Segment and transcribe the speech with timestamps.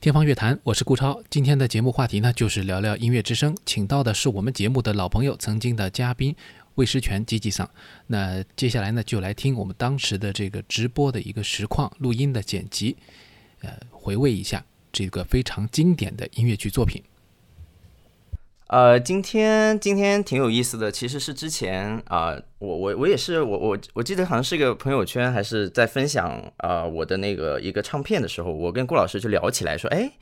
[0.00, 1.22] 天方乐坛，我是顾超。
[1.28, 6.34] 今天的节目话题呢，就是聊聊音乐之声，请到的是我们节目的老朋友，曾经的嘉宾
[6.76, 7.68] 魏诗泉、吉吉桑。
[8.06, 12.96] 那接下来呢，就来听我们当时的这个直播的一个实况录音的剪辑，
[13.60, 17.02] 呃，回味一下这个非常经典的音乐剧作品。
[18.70, 30.12] 呃，今天今天挺有意思的，其实是之前啊、我我我也是我我我记得好像是一个朋友圈，还是在分享啊、我的那个一个唱片的时候，我跟顾老师就聊起来说，哎，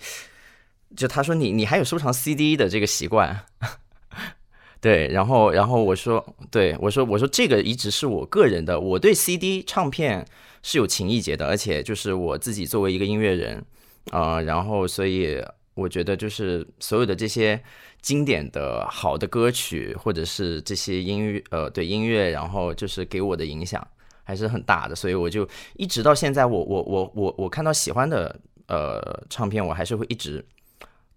[0.96, 3.38] 就他说你你还有收藏 CD 的这个习惯，
[4.80, 10.26] 对，然后然后我说，对我说我说这个一直是我个人的，我对 CD 唱片
[10.62, 13.62] 是有情意结的，而且就是我自己作为一个音乐人
[14.10, 15.38] 啊、然后所以
[15.74, 17.62] 我觉得就是所有的这些。
[18.08, 23.86] 经典的好的歌曲，或者是这些音乐，呃，对音乐，然后就是给我的影响
[24.24, 28.34] 还是很大的，所以我就一直到现在我，我我我我看到喜欢的
[28.66, 28.98] 呃
[29.28, 30.42] 唱片，我还是会一直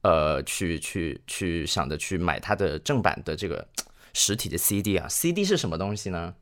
[0.01, 3.65] 呃去去去想着去买它的正版的这个
[4.11, 5.07] 实体的 CD 啊。
[5.07, 6.35] CD 是什么东西呢？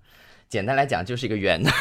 [0.50, 1.72] 简单来讲就是一个圆的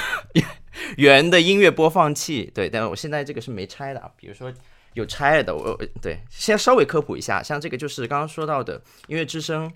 [0.99, 4.53] 圆的音乐播放器，对，但我现在这个是没拆的啊，比如说。
[4.99, 9.73] 有拆了的，我对，先稍微科普一下，像这个就是刚刚说到的音乐之声，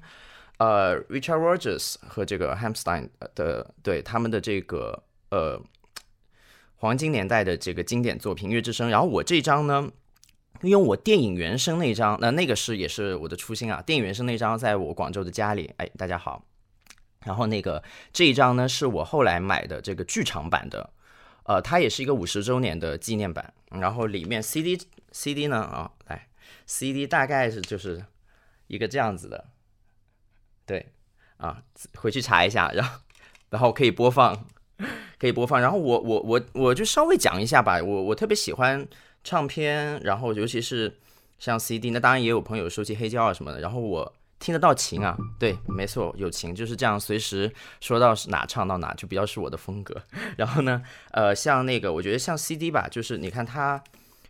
[0.58, 5.62] 呃，Richard Rogers 和这个 Hamstein 的对他们的这个呃
[6.74, 9.88] 黄金年代的这个经典作品《音乐之声》，然后我这张呢，
[10.62, 16.44] 因为我电影原声那张，那那个是也是我的初心啊，电影原声那张在我广州的家里，哎，大家好，
[17.24, 17.80] 然后那个
[18.12, 20.90] 这一张呢是我后来买的这个剧场版的，
[21.44, 24.76] 呃，它也是一个五十周年的纪念版，然后里面 CD。
[25.12, 25.58] CD 呢？
[25.58, 26.28] 啊、来
[26.66, 28.04] ，CD 大概是就是
[28.66, 29.44] 一个这样子的，
[30.64, 30.92] 对，
[31.36, 31.62] 啊，
[31.96, 33.00] 回去查一下，然后
[33.50, 34.46] 然后可以播放，
[35.18, 35.60] 可以播放。
[35.60, 38.88] 然后我我我我就稍微讲一下吧，我我特别喜欢
[39.22, 40.98] 唱片，然后尤其是
[41.38, 43.60] 像 CD，那当然也有朋友收集黑胶啊什么的。
[43.60, 50.02] 然后我听得到琴啊，对，没错，有琴就是这样，随时说到哪唱到哪，就比较是我的风格。
[50.38, 53.84] 然后呢，呃，像那个我觉得像 CD 吧，就是你看它。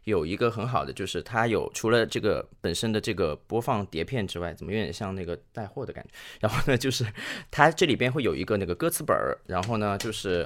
[0.05, 6.11] 有一个很好的，就是它有除了这个本身的这个播放碟片之外，怎么有点像那个带货的感觉？
[6.41, 7.07] 然后呢，就是
[7.51, 10.45] 它这里边会有一个那个歌词本儿，然后呢，就是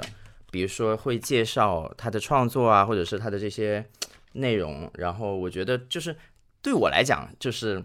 [0.50, 3.82] 比如说会介绍他的创作啊，或者是他的这些
[4.32, 4.90] 内容。
[4.94, 6.14] 然后我觉得就是
[6.60, 7.82] 对我来讲，就是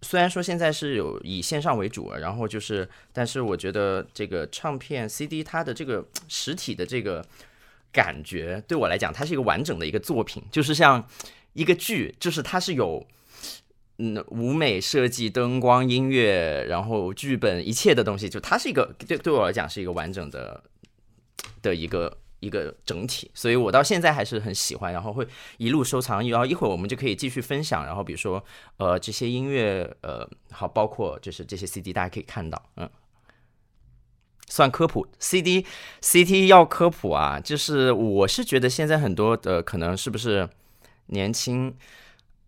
[0.00, 7.22] 虽然说现在是有以线上为主，然后就是，但是我觉得这个唱片 CD 它的这个实体的这个。
[7.92, 11.06] 感觉对我来讲，它是一个完整的一个作品，就是像
[11.54, 13.06] 一个剧，就是它是有
[13.98, 20.62] 嗯舞美设计、灯光、音乐，然后剧本一切的东西，就它是一个对对我来讲是一个完整的
[21.62, 25.26] 的一个一个整体，所以我到现在还是很喜欢，然后会
[25.58, 28.42] 一路收藏，然后一会儿我们就可以继续分享，然后比如说
[28.76, 32.88] 呃这些音乐呃好，包括就是这些 CD，大家可以看到，嗯。
[34.50, 35.64] 算科普，C D
[36.02, 40.46] C T 要科普啊，就是我是觉得现在很多的可能是不是
[41.06, 41.72] 年轻，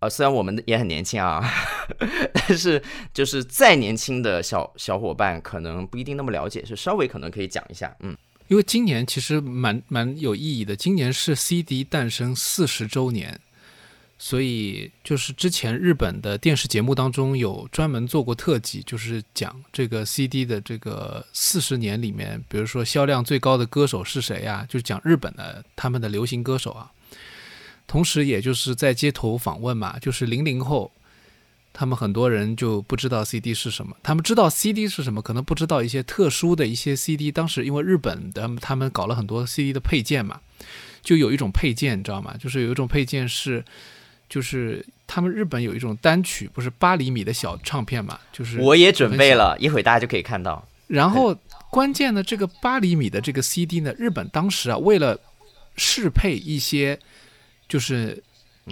[0.01, 1.41] 呃，虽然我们也很年轻啊，
[2.35, 2.83] 但是
[3.15, 8.17] 就是再年轻的小小伙伴可能不一定那么了解，是稍微可能可以讲一下，嗯，
[8.49, 13.41] 因为今年其实蛮蛮有意义的，今年是 CD 诞生四十周年。
[14.25, 26.93] 所以就是之前日本的电视节目当中有专门做过特辑，就是讲这个 CD 的这个四十年里面，比如说销量最高的歌手是谁呀、就是讲日本的他们的流行歌手啊。
[27.88, 30.93] 同时，也就是在街头访问嘛，就是零零后，
[31.72, 37.32] 他们很多人就不知道 CD 是什么，他们知道 CD 是什么，可能不知道一些特殊的一些 CD。
[37.32, 40.41] 当时因为日本的他们搞了很多 CD 的配件嘛，
[41.03, 42.37] 就有一种配件你知道吗？
[42.38, 43.65] 就是有一种配件是。
[44.32, 48.19] 就是他们日本有一种单曲，不是八厘米的小唱片嘛？
[48.32, 50.66] 就是我也准备了一会儿大家就可以看到。
[50.87, 51.37] 然后
[51.70, 55.20] 关键呢，这个八厘米的这个 CD 呢，日本当时啊，为了
[55.76, 56.98] 适配一些
[57.69, 58.22] 就是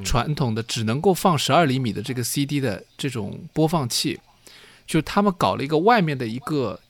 [0.02, 4.18] 传统的只能够放十二厘米的这个 CD 的这种播放器，
[4.86, 6.80] 就他们搞了一个外面的一个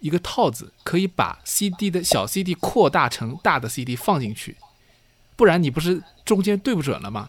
[0.00, 4.56] 一个套子，可以把 CD 的小 CD 扩大成大的 CD 放进去，
[5.36, 7.28] 不然你不是中间对不准了吗？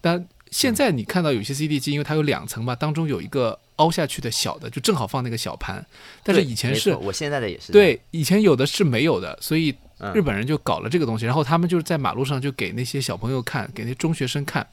[0.00, 5.84] 但现在你看到有些 CD 机，因为它有两层嘛，当中有一个凹下去的小的，就正好放那个小盘。
[6.22, 14.66] 但是以前是我现在的也是对，以前有的是没有的，所以嗯日本人就搞了这个东西，然后他们就是在马路上就给那些小朋友看，给那中学生看，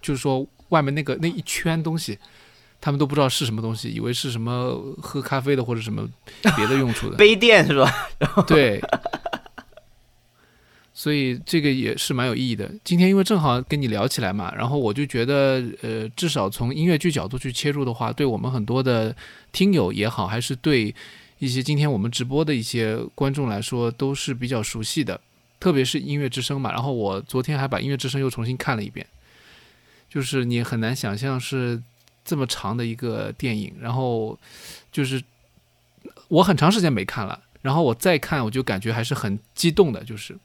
[0.00, 2.18] 就是说外面那个那一圈东西。
[2.84, 6.04] 他们都不知道是什么东西，以为是什么喝咖啡的或者什么
[6.56, 8.08] 别的用处的 杯垫是吧？
[8.44, 8.82] 对，
[11.02, 12.70] 所以这个也是蛮有意义的。
[12.84, 19.12] 今天因为正好跟你聊起来嘛，然后我就觉得，呃，至少从音乐剧角度去切入的话，对我们很多的
[19.50, 20.94] 听友也好，还是对
[21.40, 25.20] 一些今天我们直播的一些观众来说，都是比较熟悉的。
[25.58, 29.04] 特别是音乐之声嘛，然后我昨天还把音乐之声又重新看了一遍，
[30.08, 31.82] 就是你很难想象是
[32.24, 34.38] 这么长的一个电影，然后
[34.92, 35.20] 就是
[36.28, 40.38] 我很长时间没看了，然后我再看，我就感觉还是很激动的，就是。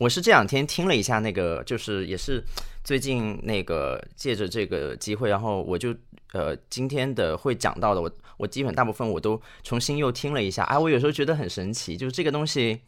[0.00, 2.42] 我是这两天听了一下那个，就是也是
[2.82, 5.94] 最近那个借着这个机会，然后我就
[6.32, 12.80] 呃今天的会讲到的，我我基本大部分我都重新又听了一下，哎，我有时候觉得很神奇，就是这个东西，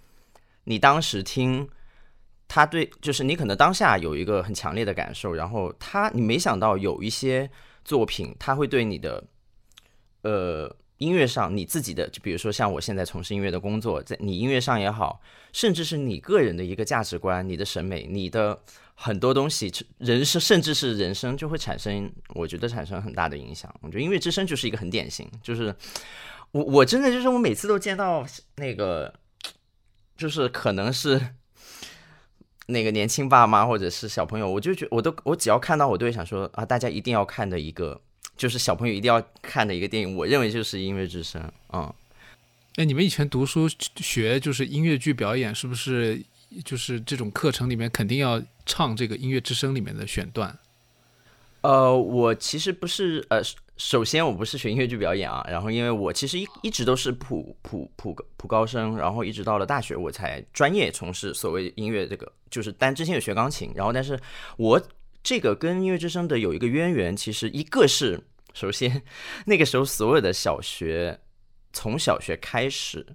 [0.65, 1.69] 你当时听，
[2.49, 7.51] 他对，就是你可能当下有一个很强烈的感受，然后他你没想到有一些
[7.85, 9.23] 作品，他会对你的，
[10.23, 10.75] 呃。
[11.03, 15.21] 音乐上，你自己的，就比如说像我现在从事音乐的工作，在你音乐上也好，
[15.53, 18.63] 甚至是你个人的一个价值观、你的审美、你的
[18.95, 23.75] 很多东西，人生甚至是人生，就会产生，我觉得产生很大的影响。
[23.81, 25.75] 我觉得音乐之声就是一个很典型，就是
[26.53, 28.25] 我我真的就是我每次都见到
[28.57, 29.13] 那个，
[30.17, 31.21] 就是可能是
[32.69, 38.01] 那个年轻爸妈或者是小朋友，我就觉我都我只要看到我都会想说啊，大家一定要看的一个。
[38.43, 41.41] 就是小朋友一定要看的一个电影，我认为就是《音乐之声》
[41.79, 41.95] 啊。
[42.75, 43.69] 哎，你们以前读书
[43.99, 46.21] 学就是音乐剧表演，是不是
[46.65, 50.59] 就是这种课程里面肯定要唱这个《音乐之声》里面的选段？
[51.61, 53.41] 呃，我其实不是呃，
[53.77, 64.19] 首先我不是学音乐剧表演啊，然后因为我其实一一直都是普普普普高生，然后一直到了大学我才专业从事所谓音乐这个，就是但之前有学钢琴，然后但是
[64.57, 64.83] 我
[65.23, 68.21] 这个跟音乐之声的有一个渊源，其实一个是。
[68.55, 69.03] 首先，
[69.47, 71.19] 那个时候所有的小学，
[71.73, 73.07] 从小学开始，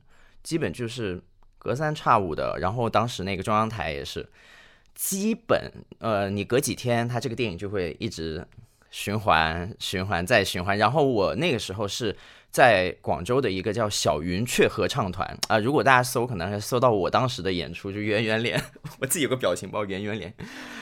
[0.43, 1.21] 基本就是
[1.57, 2.57] 隔三差五的。
[2.59, 4.27] 然后当时那个中央台也是，
[4.95, 8.45] 基本呃，你隔几天，它这个电影就会一直
[8.89, 10.77] 循环、循环再循环。
[10.77, 12.15] 然后我那个时候是
[12.49, 18.59] 在广州的一个叫小云雀合唱团啊，如果大家搜，可能还搜到我当时的演出，就圆圆脸，
[18.99, 20.33] 我自己有个表情包，圆圆脸。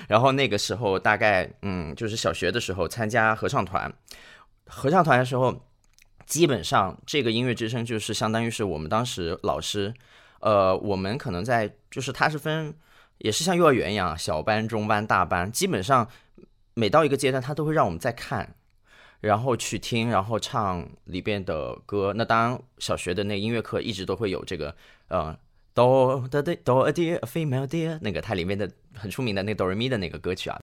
[0.07, 3.93] 然后那个时候大概嗯，就是小学的时候参加合唱团。
[4.67, 5.65] 合唱团的时候，
[6.25, 9.93] 基本上这个音乐之声就是相当于是我们当时老师，
[10.39, 12.73] 呃，我们可能在就是它是分，
[13.19, 16.09] 也是像幼儿园一样，小班、中班、大班，基本上
[16.73, 18.55] 每到一个阶段，他都会让我们再看，
[19.21, 22.13] 然后去听，然后唱里边的歌。
[22.15, 24.75] 那当然，小学的那音乐课一直都会有这个，
[25.09, 25.37] 呃，
[25.73, 30.59] 哆的的哆 a dear，a female dear 那个它里面的很出名的那哆瑞咪的那个歌曲啊。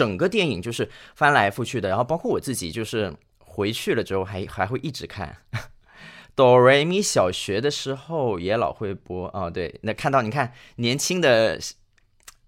[0.00, 5.36] 整个电影就是翻来覆去的，然后包括我自己，就是回去了之后还还会一直看。
[6.34, 11.60] 哆瑞咪小学的时候也老会播啊，对，那看到你看年轻的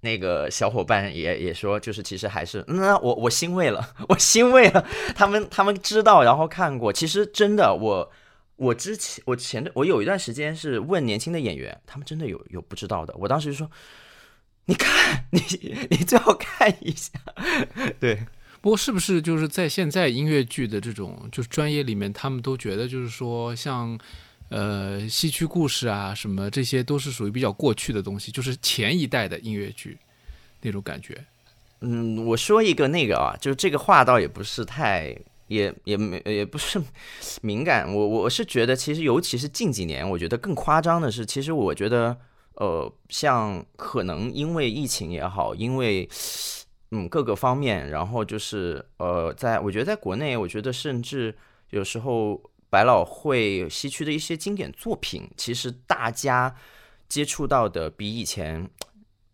[0.00, 8.10] 那个小伙伴也也说，就是其实还是，那我我欣慰了，我欣慰了， 他们他们知道，然后看过，其实真的我。
[8.56, 13.12] 我之前，我前的，我有一段时间是问年轻的演员，他们真的有有不知道的。
[13.18, 13.68] 我当时就说
[14.72, 15.40] ：“你看，你
[15.90, 17.10] 你最好看一下。
[18.00, 18.18] ”对。
[18.62, 23.98] 不过是不是就是在现在音乐剧的这种就是专业里面，他们都觉得就是说，像
[24.48, 29.98] 呃戏曲故事啊什么，这些都是属于比较过去的东西，就是前一代的音乐剧
[30.62, 31.22] 那种感觉。
[31.80, 35.14] 嗯，我说一个那个啊，就是这个话倒也不是太。
[35.48, 36.80] 也也没也不是
[37.42, 42.16] 敏感，我我是觉得，其实尤其是近几年，我觉得更夸张的是，其实我觉得，
[42.54, 46.08] 呃，像可能因为疫情也好，因为
[46.90, 51.34] 嗯各个方面，然后就是呃，在我觉得在国内，我觉得甚至
[51.70, 52.40] 有时候
[52.70, 56.54] 百老汇西区的一些经典作品，其实大家
[57.08, 58.68] 接触到的比以前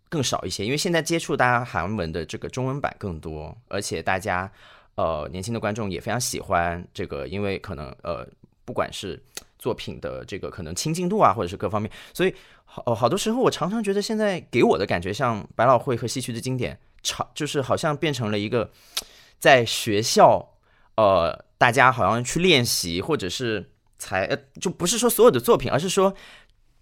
[0.09, 4.51] 更少一些，因为现在接触大家韩文的这个中文版更多，而且大家。
[4.99, 8.27] 呃，年轻的观众也非常喜欢这个，因为可能呃，
[8.65, 9.17] 不管是
[9.59, 12.35] 作品的这个可能亲近度啊，或者是各方面，所以
[12.65, 18.71] 好好多时候我常常觉得现在给我的感觉，像百老汇和西区的经典，超就是好像变成了一个
[19.39, 20.55] 在学校
[20.97, 26.15] 呃，大家好像去练习，或者是才呃，就不是说所有的作品，而是说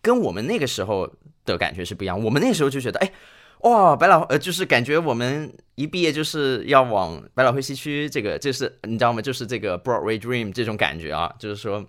[0.03, 1.11] 跟我们那个时候
[1.45, 2.23] 的感觉是不一样。
[2.23, 3.13] 我们那时候就觉得，哎。
[3.61, 9.21] 哇，百老呃，就是感觉我们一毕业就是要往百老汇西区，这个就是你知道吗？
[9.21, 11.85] 就是这个 Broadway Dream 这种感觉啊，就是说，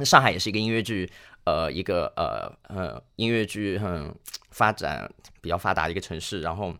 [0.00, 1.08] 那上海也是一个音乐剧，
[1.44, 4.12] 呃，一个呃呃音乐剧很
[4.50, 5.08] 发展
[5.40, 6.74] 比较发达的一个城市，然后，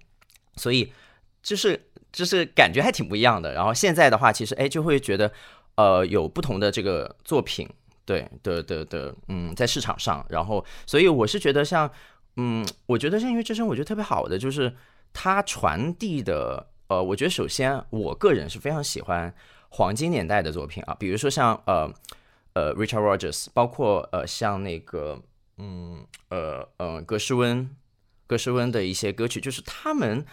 [0.57, 0.93] 所以
[1.41, 3.55] 就是就是感觉还挺不一样的。
[3.55, 5.31] 然后现在的话，其实哎就会觉得
[5.77, 7.69] 呃有不同的这个作品，
[8.05, 11.89] 对的的的，嗯，在市场上，然后所以我是觉得像。
[12.37, 14.73] 嗯，我觉得像音乐之声，我觉得特别好的就是
[15.13, 19.35] 它传递的，呃，我觉得首先我个人是非常喜欢
[19.69, 21.93] 黄金年代的作品啊，比如说像呃
[22.55, 25.23] 呃 Richard Rogers，包括呃像那个
[25.59, 27.69] 嗯呃呃格什温
[28.27, 30.25] 格什温的一些歌曲，就是他们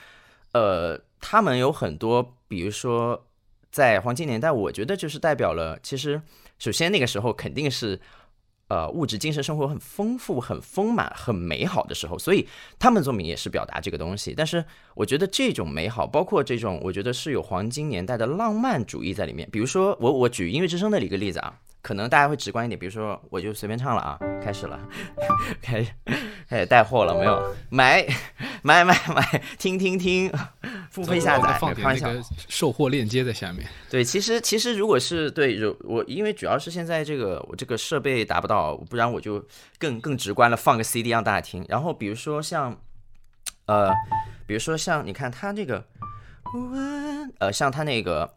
[0.54, 3.28] 呃他们有很多，比如说
[3.72, 6.22] 在黄金年代，我觉得就是代表了，其实
[6.58, 8.00] 首先那个时候肯定是。
[8.70, 12.46] 呃，物质精神生活很丰富、很丰满、很美好的时候，所以
[12.78, 14.34] 他们作品也是表达这个东西。
[14.36, 14.62] 但是，
[14.94, 19.48] 我觉得这种美好，包括这种，我觉得是有黄金年代的浪漫主义在里面。
[19.50, 21.58] 比如说，我我举音乐之声的一个例子啊。
[21.88, 24.78] 可能大家会直观一点，比如说我就随便唱了啊，开始了，
[25.64, 25.82] 开
[26.50, 27.56] 开始带货了没有？
[27.70, 28.06] 买
[28.62, 30.30] 买买买，听听听，
[30.92, 33.66] 付费下载，放那个售货链接在下面。
[33.90, 39.42] 对，其实其实如果是对，我因为主要是现在这个我这个设备达不到，不然我就
[39.80, 41.66] 更更直观了，放个 CD 让大家听。
[41.70, 42.78] 然后比如说像
[43.68, 43.90] 呃，
[44.46, 45.86] 比如说像你看他这个，
[47.40, 48.34] 呃，像他那个。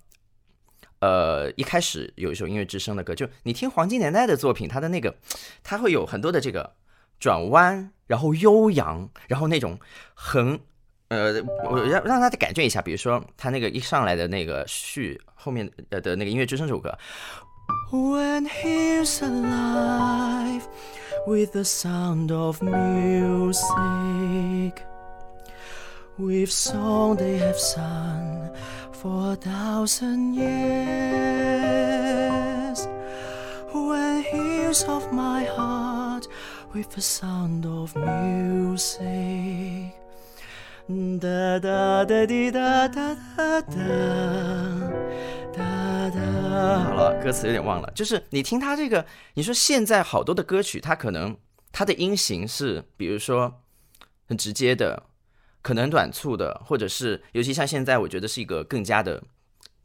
[1.01, 5.15] 呃，一开始有一首音乐之声的歌，就你听黄金年代的作品，它的那个，
[5.63, 6.75] 它会有很多的这个
[7.19, 9.79] 转弯，然后悠扬，然后那种
[10.15, 10.61] 很
[11.09, 16.97] 呃，我让让大家感觉一下，比如说他那个一上来的那个序后面呃的那个音乐之声这首歌。
[17.91, 20.63] When he's alive
[21.27, 23.63] with the sound of music.
[26.21, 28.51] With song they have sung
[28.93, 30.51] for a thousand years.
[33.73, 36.29] When hears of my heart
[36.75, 39.95] with the sound of music.
[40.89, 43.17] Da da da da da da
[45.57, 46.21] da da。
[46.85, 51.35] 好了，歌词有点忘了，就是你听他这个，你说现在好多的歌曲，它可能
[51.73, 53.63] 它的音型是，比如说
[54.29, 55.05] 很直接的。
[55.63, 59.23] 可能短促的，或者是尤其像现在，我觉得是一个更加的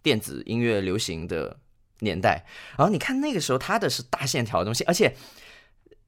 [0.01, 1.57] 电子音乐流行的
[1.99, 2.45] 年代。
[2.77, 5.15] 然后你看那个时候，它的是大线条的东西，而且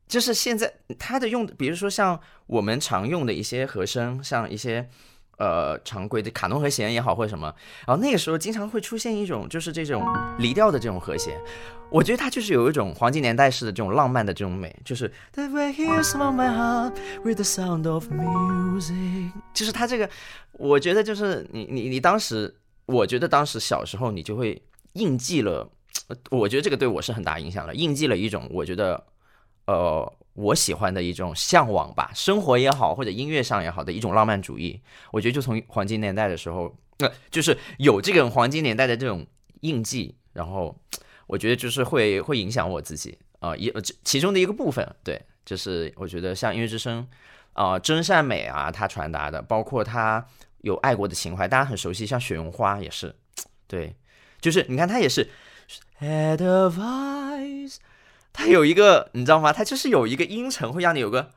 [0.08, 4.90] 就是现在它的用，比如说像我们常用的一些和声，像一些。
[5.38, 7.54] 呃，常规的卡农和弦也好，或者什么，
[7.86, 10.04] 然后那个时候经常会出现一种，就是这种
[10.40, 11.40] 离调的这种和弦，
[11.92, 15.12] 我觉得它就是有一种黄金年代式的这种浪漫的这种美，就是，
[19.54, 20.10] 就是它这个，
[20.54, 22.56] 我觉得就是你你你当时，
[22.88, 24.60] 我觉得当时小时候你就会
[24.94, 25.70] 印记了，
[26.32, 29.06] 我觉得这个对我是很大影响了，印记了一种，我觉得，
[29.68, 30.12] 呃。
[30.38, 34.80] 我喜欢的一种向往吧，生活也好，或者音乐上也好的一种浪漫主义，
[35.12, 39.26] 我觉得就从黄金年代的时候，呃，就是有这个黄金年代的这种
[39.62, 40.80] 印记，然后
[41.26, 47.08] 我觉得就是会会影响我自己啊，一其中的一个部分，对，就是我觉得像音乐之声，
[47.54, 50.24] 呃真善美啊，他传达的，包括他
[50.62, 53.16] 有爱国的情怀，大家很熟悉，像雪绒花也是，
[53.66, 53.96] 对，
[54.40, 55.28] 就是你看他也是
[56.00, 57.78] advice，
[58.38, 59.52] 他有一个你知道吗？
[59.52, 61.32] 他就是有一个音程会让你有个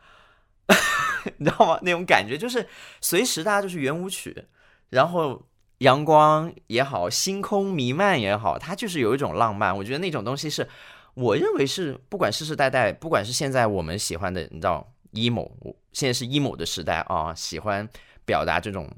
[1.39, 1.79] 你知道吗？
[1.83, 2.69] 那种感觉就是
[3.01, 4.45] 随时大家就是圆舞曲，
[4.91, 5.47] 然后。
[5.81, 9.75] 阳光也好，星空弥漫也好，它就是有一种浪漫。
[9.75, 10.69] 我觉得那种东西是，
[11.15, 15.51] 我认为是不管世世代代，不管是现在我们喜欢的，你知道，emo，
[15.95, 17.89] 现在是 emo 的时代啊，喜欢
[18.27, 18.91] 表达这种，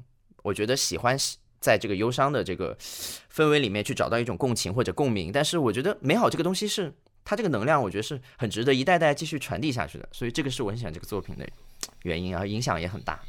[0.43, 1.17] 我觉得喜欢
[1.61, 2.77] 在这个忧伤的这个
[3.33, 5.31] 氛围里面去找到一种共情或者共鸣。
[5.31, 6.93] 但是我觉得美好这个东西是
[7.25, 10.07] 它这个能量，我觉得是很值得一代代继续传递下去的。
[10.11, 11.47] 所以这个是我很喜欢这个作品的
[12.03, 13.19] 原因啊，影响也很大。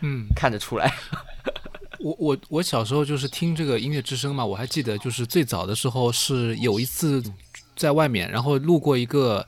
[0.00, 0.92] 嗯， 看得出来。
[1.98, 7.22] 我我我小时候就是听这个音乐之声嘛，我还记得就是最早的时候是有一次
[7.74, 9.44] 在外面，然后路过一个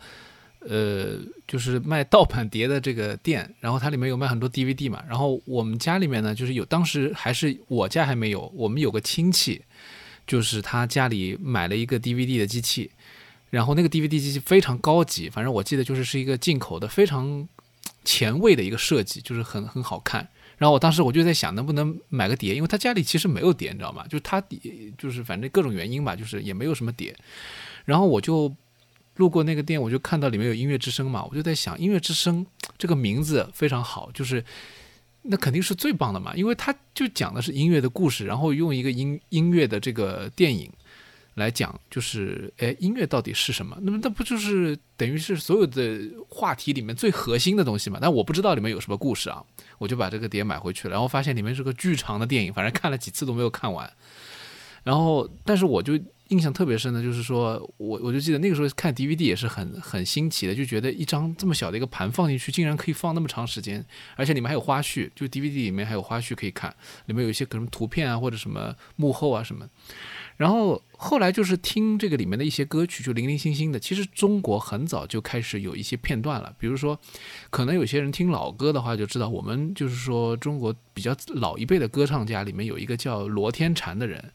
[0.60, 9.62] 呃就是卖盗版碟的这个店，然后它里面有卖很多 DVD 嘛，然后我们家里面呢就是有当时还是我家还没有，我们有个亲戚
[10.26, 12.90] 就是他家里买了一个 DVD 的机器，
[13.50, 17.48] 然后那个 DVD 机器非常高级，反正我记得就是是一个进口的非常
[18.04, 20.28] 前卫的一个设计，就是很很好看。
[20.58, 24.04] 然后我当时我就在想，能不能买个碟，因为他家里其实没有碟，你知道吗？
[24.08, 24.42] 就是他，
[24.98, 27.16] 就是反正各种原因吧，就是也没有什么碟。
[27.84, 28.52] 然后我就
[29.16, 32.44] 路过那个店，我就看到里面有音乐之声嘛，我就在想，音乐之声
[32.76, 34.44] 这个名字非常好，就是
[35.22, 40.68] 那肯定是最棒的嘛，因为他就讲的是音乐的故事，然后用一个音音乐的这个电影。
[41.38, 43.76] 来讲，就是哎，音乐到底是什么？
[43.80, 47.98] 那么那不就是等于是所有的话题里面最核心的东西嘛？
[48.00, 49.42] 但我不知道里面有什么故事啊，
[49.78, 53.90] 我就把这个碟买回去了，然后发现里面是个巨长的电影，反正看了几次都没有看完。
[54.84, 63.84] 然后，但是我就印象特别深的，就是说我我就记得那个时候看 DVD 也是很很新奇的，就觉得一张这么小的一个盘放进去，竟然可以放那么长时间，
[64.16, 66.74] 而且里面还有花絮，就 DVD 里面还有花絮可以看，
[67.06, 69.68] 里面有一些可能图片啊或者什么幕后啊什么。
[70.38, 73.78] 然后后来就是听这个里面的一些歌曲，就零零星星的。
[73.78, 76.96] 其实中国很早就开始有一些片段了，比如说，
[77.50, 84.32] 可能有些人听老歌的话就知道，我们就是说中国比较老一辈的歌唱家里面有一个叫罗天婵的人，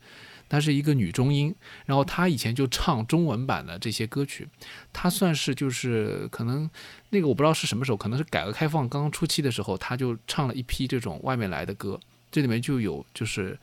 [0.49, 4.49] 她是一个女中音，然后她以前就唱中文版的这些歌曲，
[4.91, 6.69] 她算是就是可能
[7.11, 11.97] 那个我不知道是什么时候，可能是改革开放刚刚初期的时候，她就唱了一批这种外面来的歌，
[12.29, 13.57] 这里面就有就是。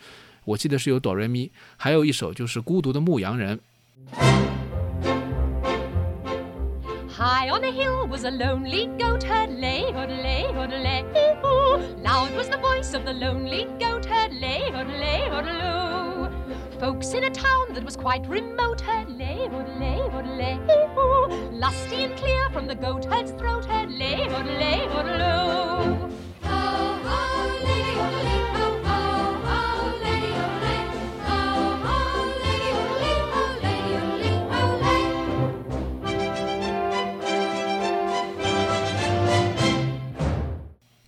[0.46, 3.58] 我记得是有哆瑞咪，还有一首就是《孤独的牧羊人》。
[7.18, 11.04] High on a hill was a lonely goat herd, lay, lay, lay,
[12.04, 16.30] Loud was the voice of the lonely goat herd, lay, lay, lay.
[16.78, 19.48] Folks in a town that was quite remote heard, lay,
[19.80, 20.02] lay,
[20.38, 20.60] lay,
[21.54, 25.98] Lusty and clear from the goat herd's throat heard, lay, lay, lay.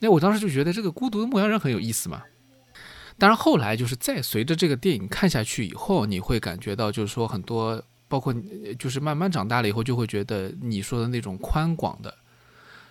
[0.03, 2.23] 那我当时就觉得这个孤独的牧羊人很有意思嘛。
[3.19, 8.35] 当然后来就是再随着这个电影看下去以后，你会感觉到就是说很多，包括
[8.79, 12.12] 就是慢慢长大了以后，就会觉得你说的那种宽广的、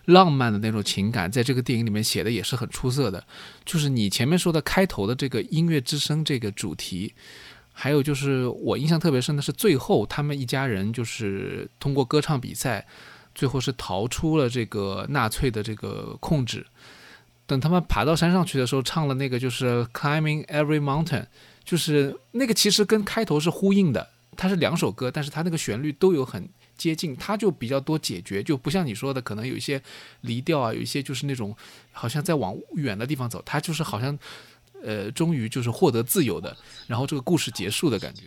[0.05, 3.21] 浪漫的那种情感，在这个电影里面写的也是很出色的。
[3.65, 7.13] 就是你前面说的开头的这个音乐之声这个主题，
[7.73, 12.87] 还有就是我印象特别深的是最后他们一家人就是通过歌唱比赛，
[13.35, 16.65] 最后是逃出了这个纳粹的这个控制。
[17.51, 21.25] 等他们爬到山上去的时候，唱了那个就是 Climbing Every Mountain，
[21.65, 29.81] 就是那个其实跟开头是呼应的，它是两首歌，但是它那个旋律都有很接近，它就比较多解决，就不像你说的可能有一些
[30.21, 31.53] 离调啊，有一些就是那种
[31.91, 34.17] 好像在往远的地方走，它就是好像
[34.81, 36.55] 呃终于就是获得自由的，
[36.87, 38.23] 然后这个故事结束的感觉。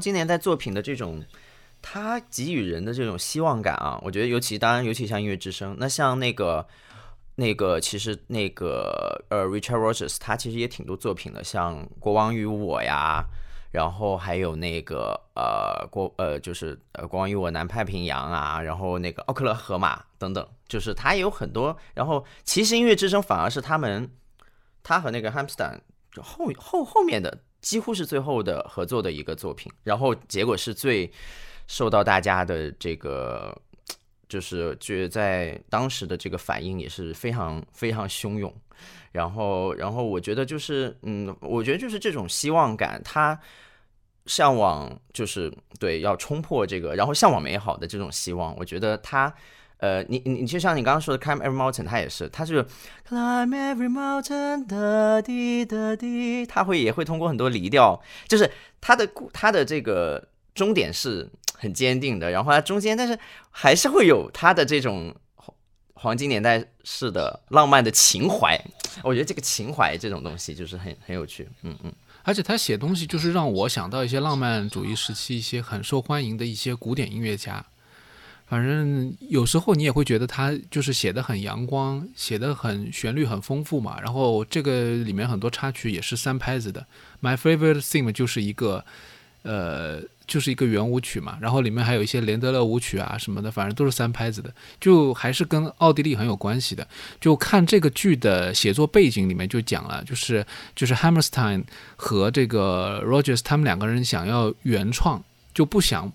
[0.00, 1.22] 今年在作品的这种，
[1.82, 6.66] 它给予人的这种希望感啊，我觉得尤其当然尤其像音乐之声，那像那个
[7.36, 13.24] 那个其实那个呃 Richard Rogers 他其实也挺多作品的，像国王与我呀。
[13.72, 21.76] 然后还有那个呃国呃就是呃国王与我南太平洋啊，然后那个奥克勒荷马等等，就是他也有很多。
[21.94, 24.10] 然后其实音乐之声反而是他们
[24.82, 25.78] 他和那个 Hamstan
[26.10, 31.10] 就后后后面的几乎是最后的合作的一个作品，然后结果是最
[31.66, 33.56] 受到大家的这个
[34.28, 38.54] 就是觉得在当时的这个反应也是非常非常汹涌。
[39.12, 43.38] 然后，然后我觉得就是，嗯，我觉得就是这种希望感，他
[44.26, 48.56] 向往就是对要冲破这个，然后向往美好的这种希望。
[48.56, 49.34] 我觉得他，
[49.80, 52.64] 呃，你你你就像你刚刚说的 climb every mountain，他也是，他是
[53.08, 63.18] climb every mountain 的滴的滴，他会也会通过很多离调，就是他的他的这个终点是很坚定的，然后他中间，但是
[63.50, 65.14] 还是会有他的这种。
[66.02, 68.58] 黄金年代式的浪漫的情怀，
[69.02, 77.62] 我觉得这个情怀这种东西就是很很有趣，嗯嗯，而且他写东西就是让我想到一些浪漫主义时期一些很受欢迎的一些古典音乐家，
[78.50, 86.84] 反正有时候你也会觉得他就是写的很阳光，写的很旋律很丰富嘛，然后这个里面很多插曲也是三拍子的
[87.22, 88.84] ，My favorite theme 就是一个，
[89.42, 90.02] 呃。
[90.30, 96.86] 就是一个圆舞曲嘛，然后里面还有一些连德勒舞曲啊什么的，反正都是三拍子的，就还是跟奥地利很有关系的。
[97.20, 101.64] 就看这个剧的写作背景里面就讲了，就是就是 Hammerstein
[101.96, 105.20] 和这个 Rogers 他们两个人想要原创，
[105.52, 106.12] 就不想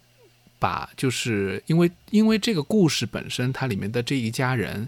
[0.66, 4.88] 把就是因为因为这个故事本身它里面的这一家人，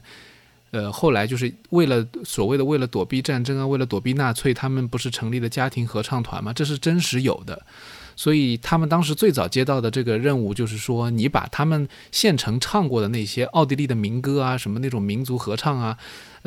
[0.71, 6.51] 呃，后来就是为了所谓的为了躲避战争啊，为了躲避纳粹，他们不是成立了家庭合唱团吗？
[6.51, 7.63] 这是真实有的。
[8.15, 15.95] 所以他们当时最早接到的这个任务就是说，你把他们现成唱过的那些奥地利的民歌啊，什么那种民族合唱啊，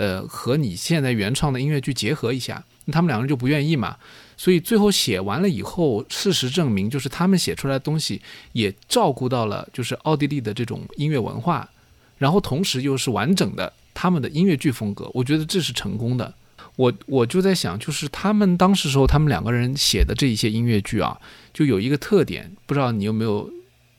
[0.00, 2.64] 呃，和你现在原创的音乐剧结合一下。
[2.90, 3.96] 他们两个人就不愿意嘛。
[4.38, 11.68] 所以最后写完了以后，事实证明，就是他们写出来的东西也照顾到了就是奥地利的这种音乐文化，
[12.16, 15.10] 然后同时又是完整的他们的音乐剧风格。
[15.12, 16.32] 我觉得这是成功的。
[16.76, 21.20] 我我就在想，就是他们当时时候，他们两个人写的这一些音乐剧啊，
[21.52, 23.50] 就有一个特点，不知道你有没有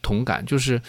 [0.01, 0.43] 同感？
[0.43, 0.81] 就是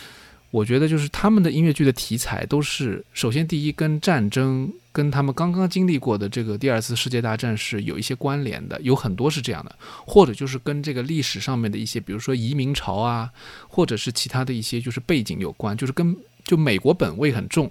[0.53, 9.75] 我觉得，就是他们的音乐剧的题材都是，首先第一跟战争，跟他们刚刚经历过的这个第二次世界大战是有一些关联的，有很多是这样的，
[10.07, 13.31] 或者就是跟这个历史上面的一些，比如说移民潮啊，
[13.67, 17.71] 或者是其他的一些就是背景有关，就是跟就美国本位很重。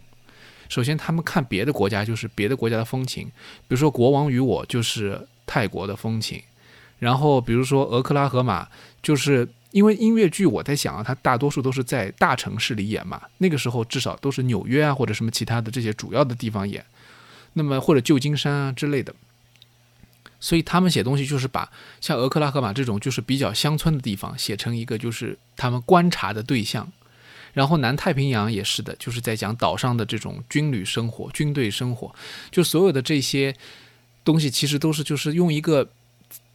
[0.68, 3.28] 首先，他们看别的国家就是别的国家的风情，
[3.68, 6.42] 比如说《国王与我》就是泰国的风情，
[6.98, 8.64] 然后比如说《俄克拉荷马》，
[9.04, 16.86] 就是因为音乐剧，我在想啊，它大多数都是在大城市里演嘛，那个时候至少都是纽约啊或者什么其他的这些主要的地方演，
[17.54, 19.16] 那么或者旧金山啊之类的，
[20.42, 26.92] 所以他们写东西就是把像俄克拉荷马这种就是比较乡村的地方写成一个就是他们观察的对象。
[27.54, 32.14] 然后南太平洋也是的，就是在讲岛上的这种军旅生活、军队生活，
[32.50, 33.56] 就所有的这些
[34.26, 35.90] 东西，其实都是就是用一个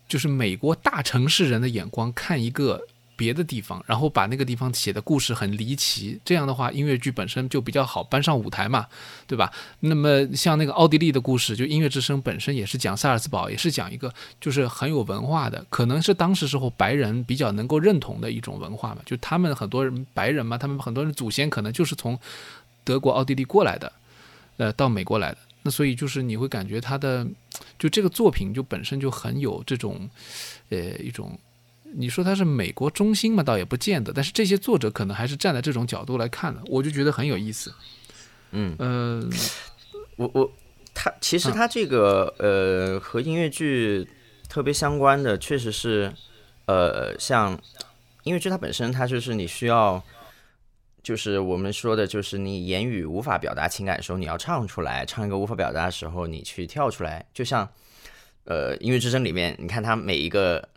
[0.07, 2.87] 就是美国大城市人的眼光看一个。
[3.17, 8.87] 别的地方，然后把那个地方写的故事很离奇，这样的话，音乐剧本身就比较好搬上舞台嘛，
[9.27, 9.51] 对吧？
[9.81, 22.19] 那么像那个奥地利的故事，就音乐之声本身也是讲萨尔茨堡，也是讲一个就是很有文化的，可能是当时时候白人比较能够认同的一种文化嘛，就他们很多人白人嘛，他们很多人祖先可能就是从
[22.85, 23.91] 德国、奥地利过来的，
[24.59, 27.27] 呃，到美国来的，那所以就是你会感觉他的
[27.79, 30.07] 就这个作品就本身就很有这种
[30.69, 31.39] 呃一种。
[31.99, 33.43] 你说他是美国中心嘛？
[33.43, 37.73] 倒也不见得，但是这些作者可能还是站在这种角度来看的，我就觉得很有意思。
[38.51, 39.27] 嗯呃，
[40.17, 40.53] 我我
[40.93, 44.07] 他其实他这个呃和音乐剧
[44.47, 46.13] 特别相关的，确实是
[46.67, 47.59] 呃像
[48.25, 50.03] 音乐剧它本身，它就是你需要，
[51.03, 57.25] 就是我们说的，就是你言语无法表达情感的时候，你要唱出来；唱一个无法表达的时候，你去跳出来。
[57.33, 57.67] 就像
[58.45, 60.69] 呃音乐之声里面，你看它每一个。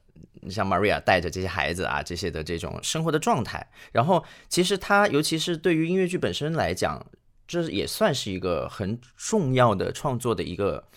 [0.42, 7.06] 你像 Maria 带着这些孩子啊，这些的这种生活的状态，然后其实他尤其是对于音乐剧本身来讲，
[7.48, 10.88] 这也算是一个很重要的创作的一个，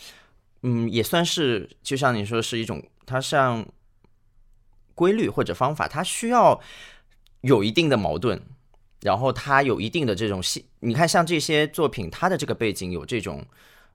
[0.63, 3.67] 嗯，也算是就像你说是一种，它像
[4.95, 6.61] 规律或者方法，它需要
[7.41, 8.41] 有一定的矛盾，
[9.01, 13.45] 然后它有一定的这种戏，你看像这些作品，它的这个背景有这种，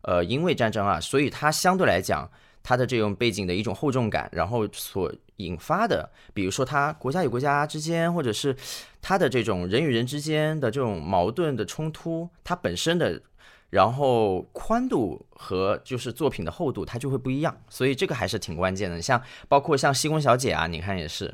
[0.01, 2.29] 呃，因为战争啊，所以它相对来讲。
[2.67, 8.53] 它的这种背景的一种厚重感，然后所引发的，比如说它国家与国家之间，或者是
[9.01, 13.21] 它的这种人与人之间的这种矛盾的冲突，它本身的，
[13.69, 19.01] 然后宽度和就是作品的厚度，它就会不一样，所以这个还是挺关键的。
[19.01, 21.33] 像包括像西宫小姐啊，你看也是，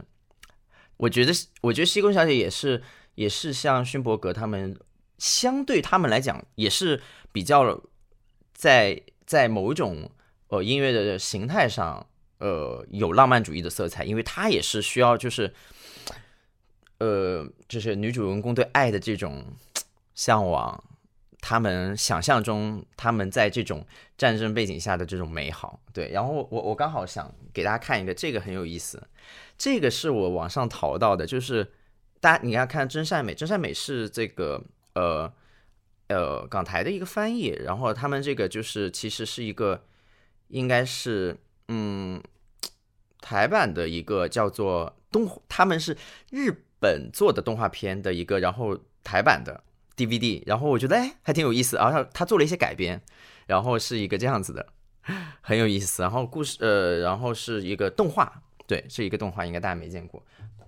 [0.98, 2.84] 我觉得我觉得西宫小姐也是
[3.16, 4.78] 也是像勋伯格他们，
[5.18, 7.82] 相对他们来讲也是比较
[8.54, 10.12] 在在某一种。
[10.54, 12.06] 呃，音乐的形态上，
[12.38, 15.52] 呃，有浪漫主义的色彩，因为它也是需要，就是，
[17.00, 19.44] 呃，就是女主人公对爱的这种
[20.14, 20.84] 向往，
[21.40, 23.84] 他们想象中他们在这种
[24.16, 26.12] 战争背景下的这种美好，对。
[26.12, 29.02] 然后我我刚好想给大家看一个，这个很有意思，
[29.58, 31.68] 这个是我网上淘到的，就是
[32.22, 34.64] 大家你要看真善美，真善美是这个
[34.94, 35.34] 呃
[36.10, 39.84] 呃港台的一个翻译，然后他们这个就是其实是一个。
[40.48, 42.22] 应该是，嗯，
[43.22, 45.98] 台版的一个叫做动，他们是
[46.30, 49.64] 日本做的动画片的一个，然后台版的
[49.96, 53.02] DVD，然后我觉得哎还挺有意思，然后他做了一些改编，
[53.48, 54.68] 然后是一个这样子的，
[55.42, 56.02] 很有意思。
[56.02, 60.24] 然后故事，呃，然后是一个动画，对，是一个动画，应该大家没见过，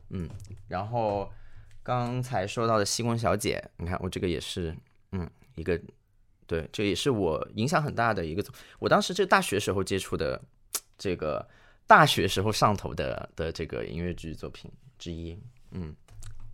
[0.10, 0.30] 嗯。
[0.68, 1.32] 然后
[1.84, 4.76] 刚才说到的西宫小姐，你看我这个也是，
[5.12, 5.80] 嗯，一个。
[6.48, 8.46] 对，这也是我影响很大的一个。
[8.78, 10.40] 我当时这大学时候接触的，
[10.96, 11.48] 这个
[11.88, 15.36] 大学时候上头的的这个音乐剧作品之一。
[15.72, 15.96] 嗯，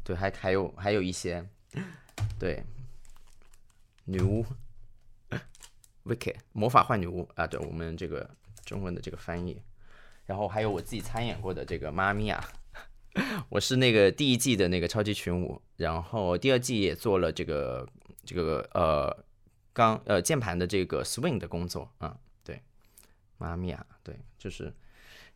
[0.01, 1.45] 对，还还有还有一些，
[2.39, 2.63] 对，
[4.05, 4.45] 女巫
[6.05, 8.29] ，Wicked 魔法坏女巫啊，对我们这个
[8.63, 9.61] 中文的这个翻译。
[10.25, 12.41] 然后还有我自己参演过的这个妈咪呀，
[13.49, 17.85] 我是那个第一季的那个超级群舞，然后第二季也做了这个
[18.23, 19.25] 这个呃。
[19.73, 22.61] 刚呃键盘的这个 swing 的工作啊，对，
[23.37, 24.73] 妈咪呀，对，就是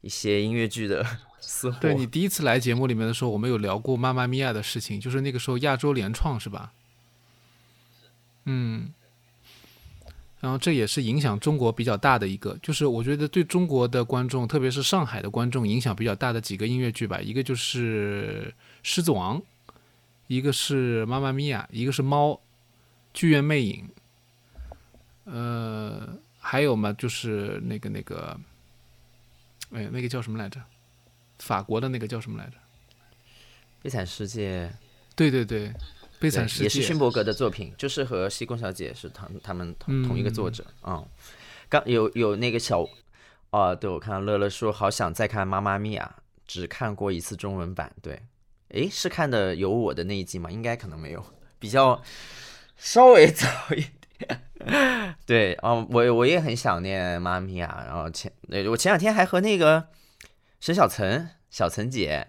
[0.01, 1.05] 一些音乐剧的
[1.39, 1.77] 私货。
[1.81, 6.73] 对你第一次来节目里面的时候，我们有聊过妈妈咪呀的事情，就是那个时候亚洲联创是吧？
[8.43, 8.93] 嗯，
[10.41, 19.39] 然后这也是影响中国比较大的一个，就是我觉得对中国的观众，特别是上海的观众影响比较大的几个音乐剧吧，一个就是《狮子王》，
[20.27, 22.31] 一个是《妈妈咪呀》，一个是《猫》，
[23.13, 23.87] 《剧院魅影》。
[25.25, 28.39] 呃，还有嘛，就是那个那个，
[29.71, 30.61] 哎，那个叫什么来着？
[31.39, 32.51] 法国的那个叫什么来着？
[33.81, 34.67] 《悲惨世界》。
[35.15, 35.69] 对对对，
[36.19, 41.03] 《悲惨世界》也是勋伯格的作品，就是和西宫小姐是他他们同同一个作者啊。
[41.69, 42.87] 刚有有那个小，
[43.49, 47.91] 哦，对我看到乐乐说好想再看《妈妈咪呀》，只看过一次中文版。
[48.01, 48.21] 对，
[48.69, 50.51] 哎，是看的有我的那一季吗？
[50.51, 51.25] 应该可能没有，
[51.57, 52.01] 比较
[52.77, 53.85] 稍微早一
[54.17, 54.41] 点。
[55.25, 57.83] 对，哦，我我也很想念妈咪啊。
[57.85, 58.31] 然后前，
[58.69, 59.87] 我前两天还和那个
[60.59, 62.27] 沈小岑、小岑姐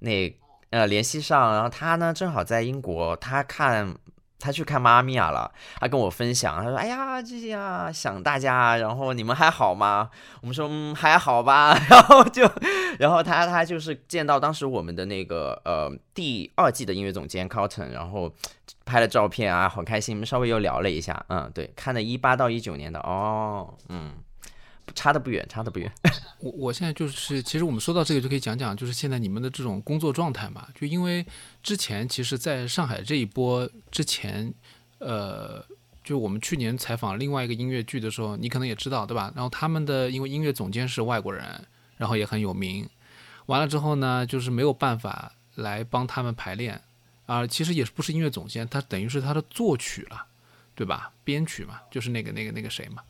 [0.00, 0.38] 那
[0.70, 3.94] 呃联系上，然后她呢正好在英国，她看
[4.42, 10.10] 他去看妈咪啊了，他跟我分享，他说：“哎呀，这呀想大家，然后你们还好吗？”
[10.42, 11.74] 我们说：“嗯，还好吧。
[11.88, 12.50] ”然后就，
[12.98, 18.32] 然后他他就是见到当时我们的那个呃第二季的音乐总监 Cotton，然后。
[18.84, 20.16] 拍了照片啊，好开心。
[20.16, 24.14] 我们稍微又聊了一下，嗯，对，看的一八到一九年的哦，嗯，
[24.94, 25.90] 差的不远，差的不远。
[26.40, 30.66] 我我现在就是，其实我们说到这个就可以讲讲，就是现在你们的这种工作状态嘛。
[30.74, 31.24] 就因为
[31.62, 34.52] 之前其实在上海这一波之前，
[34.98, 35.64] 呃，
[36.02, 39.32] 就我们去年采访另外一个音乐剧的时候，你可能也知道，对吧？
[39.34, 41.64] 然后他们的因为音乐总监是外国人，
[41.96, 42.88] 然后也很有名，
[43.46, 46.80] 完了之后呢，就是没有办法来帮他们排练。
[47.26, 50.26] 啊，其实也不是音乐总监，他等于是他的作曲了，
[50.74, 51.12] 对吧？
[51.22, 53.02] 编曲嘛，就是那个那个那个谁嘛，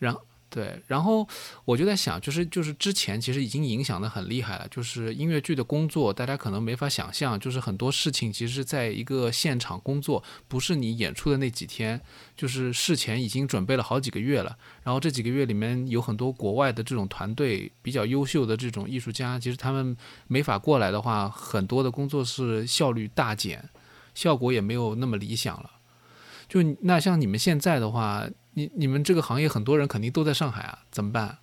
[0.00, 0.20] 然后
[0.54, 1.26] 对，然后
[1.64, 11.98] 我就在想，就是就是之前其实已经影响的很厉害了，就是音乐剧的工作，大家可能没法想象，就是很多事情其实在一个现场工作，不是你演出的那几天，
[12.36, 23.70] 就是事前已经准备了好几个月了，然后这几个月里面有很多国外的这种团队比较优秀的这种艺术家，其实他们没法过来的话，很多的工作是效率大减，
[24.14, 25.70] 效果也没有那么理想了。
[26.46, 28.28] 就那像你们现在的话。
[28.54, 31.38] 你你们这个行业很多人肯定都在上海啊，怎么办？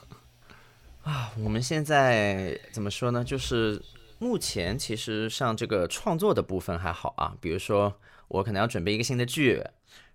[1.04, 3.22] 啊，我们现在怎么说呢？
[3.22, 3.82] 就是
[4.18, 7.92] 目前其实像这个创作的部分还好啊，比如说
[8.28, 9.62] 我可能要准备一个新的剧，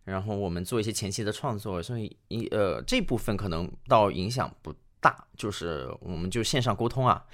[0.05, 7.25] 然后我们做一些前期的创作，所以一呃这部分可能倒影响不大，就是我们就线上沟通啊，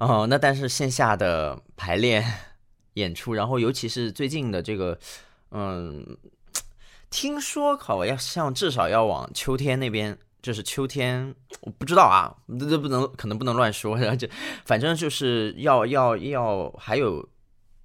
[0.00, 2.22] 哦，那但是线下的排练、
[2.94, 4.98] 演出，然后尤其是最近的这个，
[5.50, 6.18] 嗯。
[7.10, 14.28] 听说考要像至少要往秋天那边就是秋天，我不知道啊，这这不能可能不能乱说，然后就
[14.64, 17.28] 反正就是要要要还有，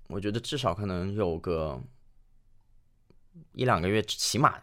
[0.07, 1.81] 我觉得至少可能有个
[3.53, 4.59] 一两个月，起码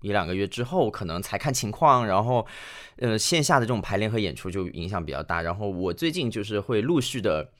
[0.00, 2.06] 一两个月之后，可能才看情况。
[2.06, 2.46] 然后，
[2.96, 5.42] 呃，线下的这种排练和演出就影响比较大。
[5.42, 7.52] 然后我最近就是会陆续的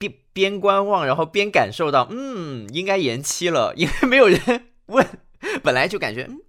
[0.00, 4.40] 边边观望，然后边感受到，嗯，应该延期了， 因为没有人
[4.86, 5.06] 问，
[5.62, 6.40] 本来就感觉嗯。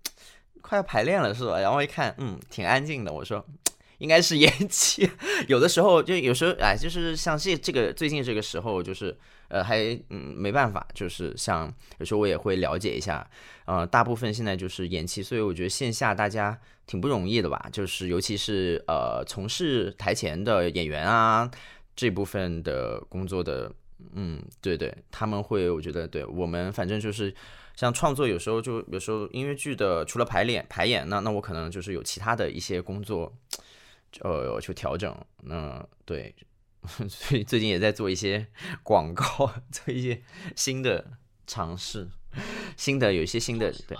[0.62, 1.60] 快要排练了是吧？
[1.60, 3.12] 然后一看，嗯，挺安静的。
[3.12, 3.46] 我说，
[3.98, 5.10] 应该是延期。
[5.50, 9.14] 有的时候就有时候，哎，就是像这这个最近这个时候，就是
[9.50, 9.78] 呃，还
[10.12, 13.30] 嗯没办法，就是像有时候我也会了解一下，
[13.66, 17.68] 呃，大部分现在就是延期，所以我觉得线下大家挺不容易的吧。
[17.74, 21.52] 就是尤其是呃，从事台前的演员啊
[22.02, 23.72] 这部分的工作的，
[24.14, 27.32] 嗯，对对，他们会，我觉得对我们反正就是。
[27.74, 33.32] 像创作有时候就有时候音乐剧的除了排练排演，那那我可能就是有其他的一些工作，
[34.20, 35.16] 呃，去调整。
[35.44, 36.36] 那对，
[37.08, 38.46] 所以最近也在做一些
[38.84, 39.24] 广告，
[39.72, 40.22] 做一些
[40.56, 41.14] 新的
[41.48, 42.10] 尝试，
[42.76, 43.98] 新的有一些新的对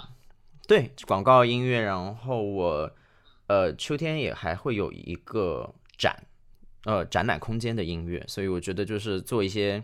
[0.68, 1.82] 对广告音乐。
[1.82, 2.92] 然后我
[3.48, 6.28] 呃秋天也还会有一个展，
[6.86, 9.84] 呃展览空间的音乐，所以我觉得就是做一些。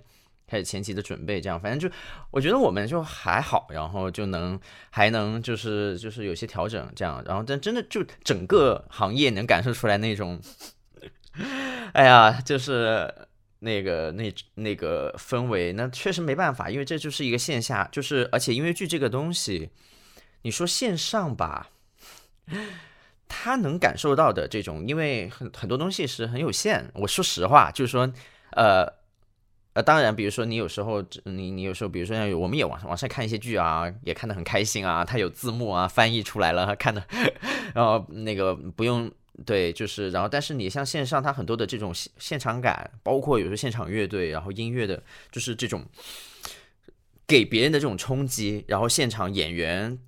[0.49, 1.93] 开始前期的准备，这样反正就
[2.31, 4.57] 我觉得我们就还好，然后就能
[4.89, 10.39] 还能就是就是有些调整这样，然后但真的就整个行业能感受出来那种，
[11.91, 13.13] 哎呀，就是
[13.59, 19.69] 那个那那个氛围，那确实没办法，因为这就是一个线下，就是而且音乐剧这个东西，
[20.43, 21.71] 你说线上吧，
[23.27, 26.89] 他能感受到的这种，因为很很多东西是很有限。
[26.93, 28.11] 我说实话，就是说，
[28.51, 28.97] 呃。
[29.73, 37.05] 呃，当然，比如说你有时候，你你有时候，比如说像我们也网上网上看一些剧啊，也看得很开心啊，它有字幕啊，翻译出来了，看的，
[37.75, 39.11] 然后那个不用
[39.45, 45.85] 对，就是然后，但是你像线上，它很多的这种现现场感，包括有时候现场乐队，然后音乐的，就是这种
[47.27, 49.99] 给别人的这种冲击，然后现场演员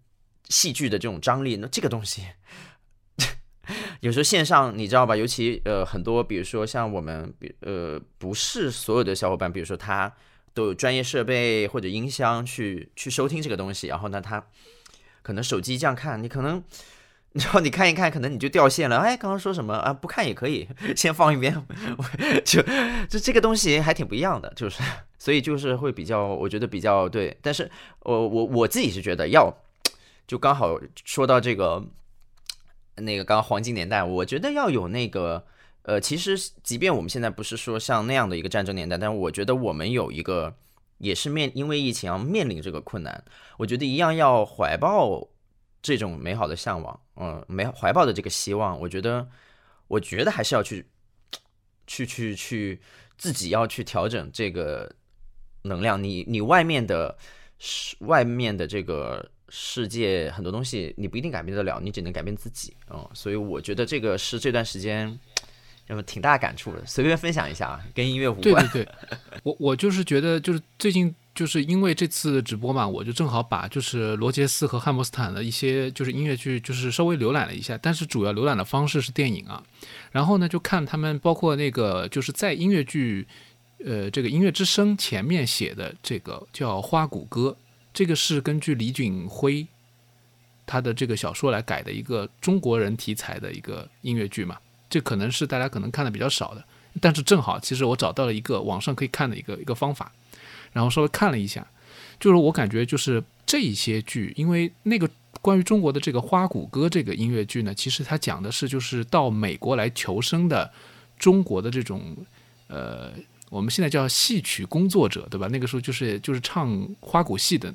[0.48, 2.24] 戏剧的这种张力，那这个东西。
[4.02, 10.10] 有时候线上你知道吧，尤其呃很多，比如说像我们，比呃不是所有的小伙伴，比如说他
[10.54, 14.42] 都有专业设备或者音箱去去收听这个东西，然后呢他
[15.22, 16.64] 可能手机这样看，你可能
[17.34, 19.00] 你知道你看一看，可能你就掉线了。
[19.00, 19.92] 哎，刚刚说什么啊？
[19.92, 21.54] 不看也可以， 先放一边。
[22.46, 22.62] 就
[23.10, 24.82] 就这个东西还挺不一样的，就是
[25.20, 27.38] 所以就是会比较，我觉得比较对。
[27.42, 27.70] 但是
[28.04, 29.54] 我我我自己是觉得要
[30.26, 31.84] 就刚好说到这个。
[33.00, 35.46] 那个刚刚黄金年代，我觉得要有那个，
[35.84, 40.56] 呃，其实即便我们现在不是说像那样的一个战争年代，但是我觉得我们有一个
[40.98, 43.24] 也是面因为疫情要面临这个困难，
[43.58, 45.28] 我觉得一样要怀抱
[45.82, 49.28] 这种美好的向往，嗯，美怀抱的这个希望，我觉得，
[49.88, 50.86] 我觉得还是要去，
[51.88, 52.82] 去去去
[53.18, 54.94] 自己要去调整这个
[55.64, 57.18] 能量，你你外面的，
[57.58, 59.30] 是外面的这个。
[59.50, 65.20] 世界很多东西你不一定改变得了，你只能改变自己嗯，所以我觉得这个是这段时间
[65.88, 66.86] 有么挺大感触的。
[66.86, 68.68] 随便分享一下啊，跟音乐无关。
[68.70, 79.64] 对对对，我我就是觉得就是最近就是因为这次直播嘛，我就正好把就是罗杰斯和汉姆斯坦的一些就是音乐剧就是稍微浏览了一下，但是主要浏览的方式是电影啊。
[80.12, 83.28] 然后呢，就看他们包括那个就是在音乐剧
[83.84, 87.58] 呃这个音乐之声前面写的这个叫《花鼓歌》。
[87.94, 89.68] 这个是根据李锦辉
[90.66, 94.58] 他的这个小说来改的一个中国人题材的一个音乐剧嘛，
[94.90, 96.64] 这可能是大家可能看的比较少的，
[97.02, 100.12] 但是正好其实我找到了一个网上可以看的一个一个方法，
[100.72, 101.68] 然后稍微看了一下，
[102.20, 105.10] 就是我感觉就是这一些剧，因为那个
[105.42, 110.72] 关于中国的这个花鼓歌这个音乐剧呢，其实它讲的是就是到美国来求生的
[111.18, 112.16] 中国的这种
[112.68, 113.12] 呃。
[113.50, 115.48] 我们现在叫戏曲工作者，对吧？
[115.52, 117.74] 那个时候就是就是唱花鼓戏的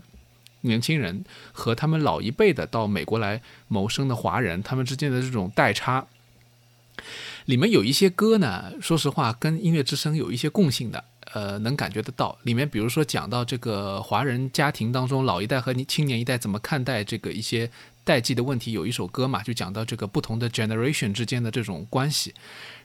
[0.62, 6.06] 年轻人和他们老一辈的到美国来谋生的华人，他们之间的这种代差，
[7.44, 12.38] 里面有一些歌呢，说实话跟音乐之声有一些共性的，呃，能感觉得到。
[12.44, 17.70] 里面比如说讲到这个华人家庭当中老一代和青年一代怎么看待这个一些。
[18.04, 22.34] 代际的问题有一首歌嘛，就讲到这个不同的 generation 之间的这种关系，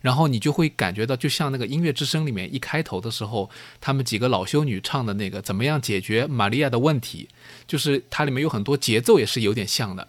[0.01, 3.49] 然后你就会感觉到，就像那个音乐之声里面一开头的时候，
[3.81, 7.27] 他们几个老修女唱的那个怎么样解决玛利亚的问题，
[7.67, 10.07] 就是它里面有很多节奏也是有点像的。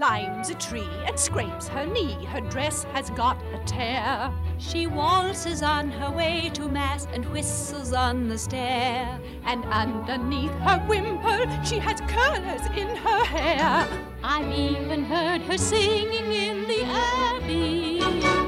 [0.00, 2.24] Climbs a tree and scrapes her knee.
[2.24, 4.32] Her dress has got a tear.
[4.56, 9.20] She waltzes on her way to Mass and whistles on the stair.
[9.44, 13.86] And underneath her wimple, she has curlers in her hair.
[14.24, 18.39] I've even heard her singing in the Abbey.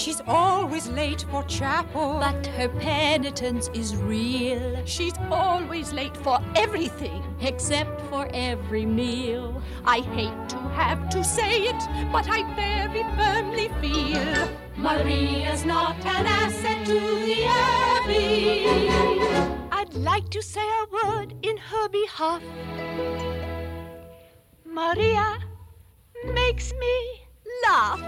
[0.00, 2.20] She's always late for chapel.
[2.20, 7.22] But her penitence is real, She's always late for everything.
[7.42, 9.62] except for every meal.
[9.84, 14.48] I hate to have to say it, but I very firmly feel
[14.78, 16.98] Maria's not an asset to
[17.28, 18.66] the Abbey.
[19.70, 22.42] I'd like to say a word in her behalf.
[24.64, 25.38] Maria
[26.24, 26.94] makes me
[27.64, 28.00] laugh.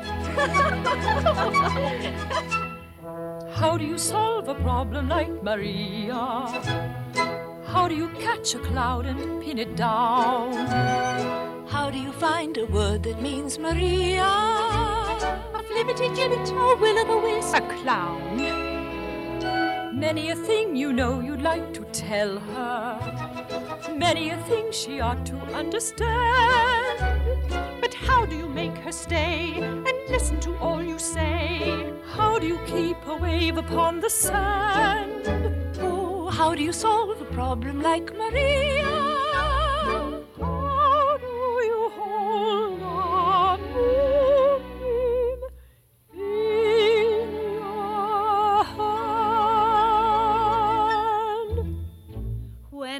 [3.54, 6.14] How do you solve a problem like Maria?
[7.64, 10.52] How do you catch a cloud and pin it down?
[11.68, 14.24] How do you find a word that means Maria?
[14.24, 18.38] A flibbity gibbet, a will o' the wisp, a clown.
[19.98, 23.41] Many a thing you know you'd like to tell her.
[23.96, 26.98] Many a thing she ought to understand.
[27.80, 31.92] But how do you make her stay and listen to all you say?
[32.12, 35.28] How do you keep a wave upon the sand?
[35.80, 39.11] Oh, how do you solve a problem like Maria?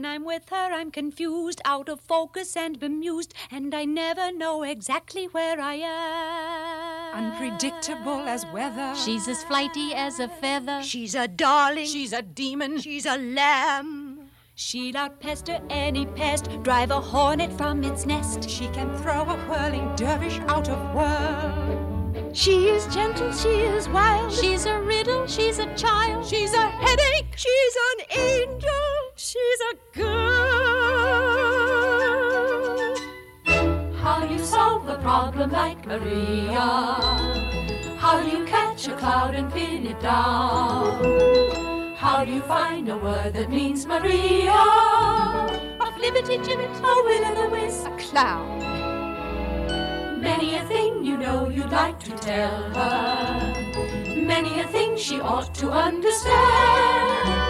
[0.02, 4.64] When I'm with her, I'm confused, out of focus and bemused, and I never know
[4.64, 7.32] exactly where I am.
[7.32, 8.96] Unpredictable as weather.
[8.96, 10.82] She's as flighty as a feather.
[10.82, 11.86] She's a darling.
[11.86, 12.80] She's a demon.
[12.80, 14.28] She's a lamb.
[14.56, 18.50] She'll outpester any pest, drive a hornet from its nest.
[18.50, 22.32] She can throw a whirling dervish out of whirl.
[22.32, 24.32] She is gentle, she is wild.
[24.32, 26.26] She's a riddle, she's a child.
[26.26, 27.36] She's a headache.
[27.36, 28.91] She's an angel.
[29.24, 30.56] She's a girl.
[34.02, 36.58] How do you solve a problem like Maria?
[38.02, 41.94] How do you catch a cloud and pin it down?
[41.94, 44.50] How do you find a word that means Maria?
[44.50, 48.58] A flibbity gibbet, A will o' the wisp, a clown.
[50.20, 53.54] many a thing you know you'd like to tell her.
[54.16, 57.41] Many a thing she ought to understand.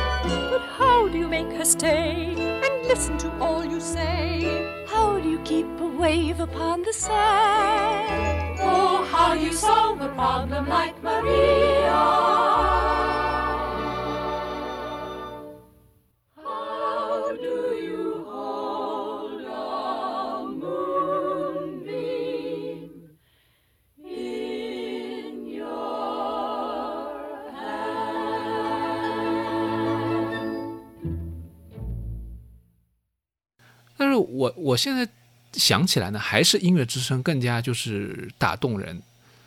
[1.33, 2.35] Make her stay?
[2.65, 4.85] And listen to all you say.
[4.87, 8.59] How do you keep a wave upon the sand?
[8.61, 13.02] Oh, how you solve a problem like Maria?
[34.23, 35.09] 我我现在
[35.55, 39.03] 想起来呢，还是音乐之声更加就是打动人。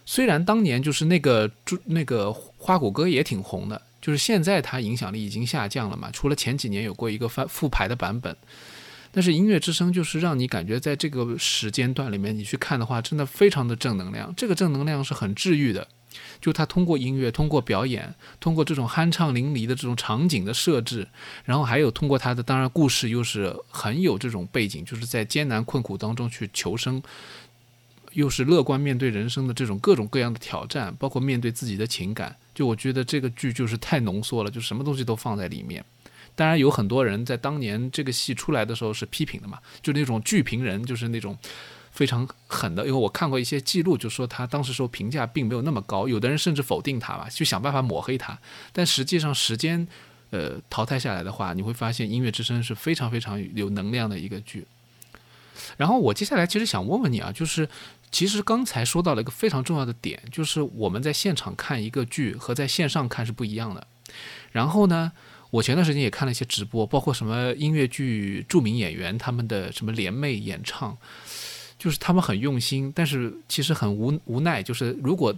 [0.06, 1.50] 虽然当年就是那个
[1.86, 6.12] 那个花鼓歌也挺红的，就是现在它影响力已经下降了嘛。
[6.12, 8.36] 除了前几年有过一个翻复排的版本，
[9.12, 14.32] 但是音乐之声就是让你感觉在这个时间段里面你去看的话，真的非常的正能量。
[14.38, 15.88] 这个正能量是很治愈的，
[16.46, 21.08] 就他通过音乐、通过表演、通过这种酣畅淋漓的这种场景的设置，
[21.44, 27.02] 然后还有通过他的当然故事又是很有这种背景，就是在艰难困苦当中去求生，
[28.12, 32.36] 又是乐观面对人生的这种各种各样的挑战，包括面对自己的情感。
[32.54, 35.84] 就我觉得这个剧就是太浓缩了，就什么东西都放在里面。
[36.36, 41.36] 当然有很多人在当年这个戏出来的时候是批评的嘛，就那种剧评人，就是那种
[41.96, 42.86] 非常狠的。
[42.86, 48.38] 因为我看过一些记录，就说他当时说评价并没有那么高，有的人甚至否定他吧，就想办法抹黑他。
[48.72, 49.88] 但实际上时间
[50.30, 54.68] 呃淘汰下来的话，你会发现《音乐之声》是非常非常有能量的一个剧。
[55.78, 57.68] 然后我接下来其实想问问你啊，就是
[58.12, 63.88] 其实刚才说到了一个非常重要的点，就是我们在现场看一个剧和在线上看是不一样的。
[64.52, 65.12] 然后呢，
[65.50, 70.98] 我前段时间也看了一些直播，包括什么音乐剧著名演员他们的什么联袂演唱，
[71.86, 75.32] 就是他们很用心，但是其实很无无奈，就是如果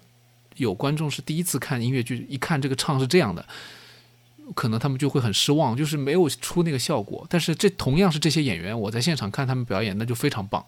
[0.55, 3.45] 有观众是第一次看音乐剧，一看这个唱是这样的，
[4.55, 7.27] 可能他们就会很失望，就是没有出那个效果。
[7.29, 10.65] 但是这同样是这些演员，我在现场看他们表演，那就非常棒。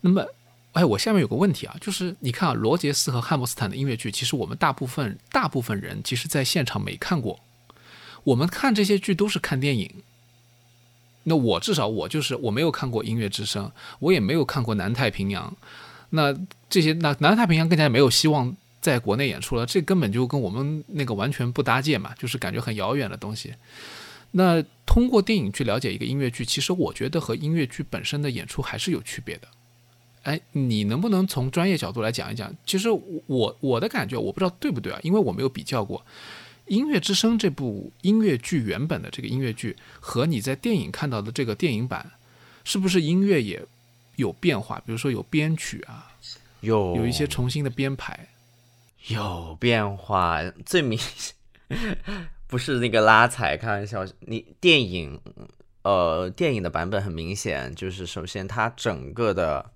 [0.00, 0.26] 那么，
[0.72, 7.38] 哎，我下面有个问题啊，就是你看啊，罗杰斯和汉姆斯坦的音乐剧，其实我们大部分大部分人其实在现场没看过，
[8.24, 10.02] 我们看这些剧都是看电影。
[11.28, 13.66] 那我至少我就是我没有看过《音乐之声》，
[14.00, 15.48] 我也没有看过《南太平洋》，
[16.10, 16.34] 那
[16.70, 23.54] 这些那《南太平洋》更加没有希望在国内演出了，这根本就跟我们那个完全不搭界嘛，就是感觉很遥远的东西。
[24.32, 29.48] 那通过电影去了解一个音乐剧，其实我觉得和音乐剧本身的演出还是有区别的。
[30.22, 32.52] 哎，你能不能从专业角度来讲一讲？
[32.66, 32.88] 其实
[33.26, 35.98] 我我的感觉，我不知道对不对啊，因为我没有比较过。
[36.68, 42.10] 《音乐之声》这部音乐剧原本的这个音乐剧和你在电影看到的这个电影版，
[42.64, 43.64] 是不是音乐也
[44.16, 44.78] 有变化？
[44.86, 46.10] 比如说有编曲啊，
[46.60, 48.28] 有有一些重新的编排。
[49.08, 51.34] 有变化，最明显
[52.46, 54.06] 不是那个拉踩，开玩笑。
[54.20, 55.18] 你电影，
[55.82, 59.70] 呃，电影的版本很明显，就是首先它整个的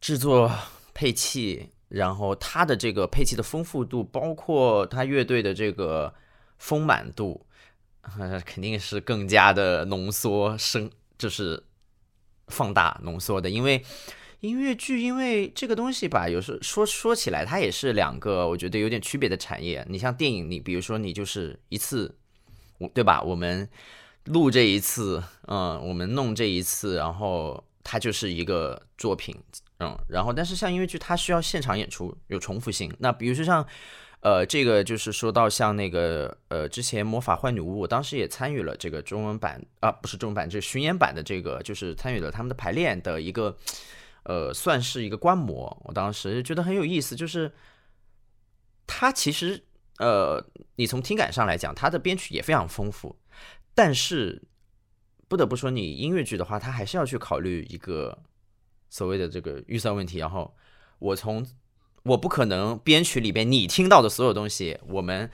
[0.00, 0.50] 制作
[0.92, 1.68] 配器。
[1.94, 6.12] 然后它的这个配器的丰富度，包括它乐队的这个
[6.58, 7.46] 丰满度，
[8.44, 11.62] 肯定是更加的浓缩、生，就是
[12.48, 13.48] 放大、浓缩的。
[13.48, 13.84] 因为
[14.40, 19.86] 音乐剧，因为这个东西吧，有时说说起来，它也是两个我觉得有点区别的产业。
[19.88, 22.12] 你像电影，你比如说你就是一次，
[22.92, 23.22] 对吧？
[23.22, 23.68] 我们
[24.24, 29.36] 录这一次，嗯，我们弄这一次，然后它就是一个作品。
[29.80, 32.94] 嗯，然后但是像音乐剧，它需要现场演出，有重复性。
[33.00, 33.66] 那比如说像，
[34.20, 43.56] 呃，这个就是说到像那个，呃，之前《魔法坏女巫》，我当时也参与了这个中文版啊，不是中文版，这巡演版的这个，就是参与了他们的排练的一个，
[44.22, 45.76] 呃，算是一个观摩。
[45.84, 47.52] 我当时觉得很有意思，就是
[48.86, 49.60] 它其实，
[49.98, 50.42] 呃，
[50.76, 53.16] 你从听感上来讲，它的编曲也非常丰富，
[53.74, 54.40] 但是
[55.26, 58.16] 不得不说，你音乐剧的话，它还是要去考虑一个。
[58.94, 60.54] 所谓的这个预算问题，然后
[61.00, 61.44] 我从
[62.04, 65.28] 我不可能编曲里边你听到的所有东西，我们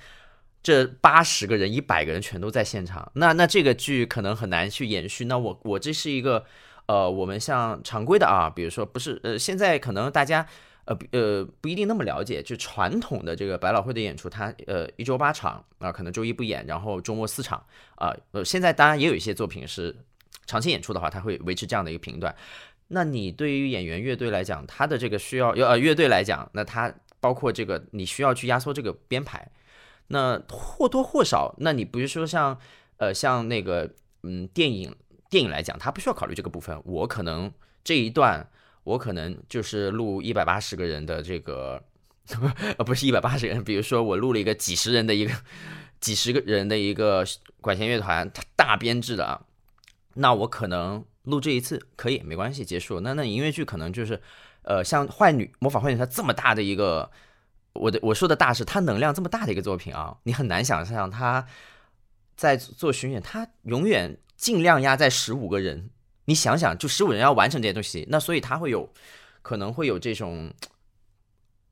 [0.62, 5.26] 这八十个人、一百个人全都在现场，那那这个剧可能很难去延续。
[5.26, 6.46] 那我我这是一个
[6.86, 10.46] 呃，我们像常规的啊，比如说不是呃，现在可能大家
[10.86, 17.62] 呃呃不一定那么了解，就传统的这个百老汇的演出，它呃一周八场啊，可能周一不演，然后周末四场
[17.96, 18.16] 啊。
[18.32, 19.94] 呃，现在当然也有一些作品是
[20.46, 22.34] 长期演出的话，它会维持这样的一个频段。
[22.92, 29.48] 那你对于演员乐队来讲，他的这个需要，呃，乐队来讲，那他包括这个你需要去压缩这个编排，
[30.08, 32.58] 那或多或少，那你比如说像，
[32.96, 33.88] 呃，像那个，
[34.24, 34.92] 嗯，电影
[35.28, 36.82] 电影来讲，他不需要考虑这个部分。
[36.84, 37.52] 我可能
[37.84, 38.44] 这一段，
[38.82, 41.80] 我可能就是录一百八十个人的这个，
[42.76, 45.32] 呃，不是一百八十人，比如说我录了一个几十人的一个，
[46.00, 47.24] 几十个人的一个
[47.60, 49.42] 管弦乐团，大编制的啊，
[50.14, 51.04] 那我可能。
[51.24, 53.00] 录这一次可以没关系，结束。
[53.00, 54.18] 那那音乐剧可能就是，
[54.62, 57.10] 呃，像坏女魔法坏女它这么大的一个，
[57.74, 61.46] 我的我说的大是它能量这么大的一个作品啊，你很难想象它
[62.36, 65.90] 在做巡演，它永远尽量压在十五个人。
[66.24, 68.90] 你想想，就十五人要完成这些东西，那所以它会有
[69.42, 70.50] 可能会有这种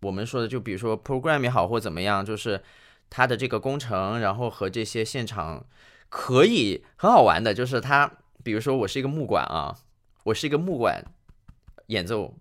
[0.01, 2.63] 我们说的，就比如说 program 也好或怎么样，就是
[3.09, 5.65] 它的这个工程，然后和这些现场
[6.11, 8.18] 可以很好玩的，就是它。
[8.43, 9.77] 比如说，我是一个木管啊，
[10.25, 11.05] 我是一个木管
[11.87, 12.35] 演奏，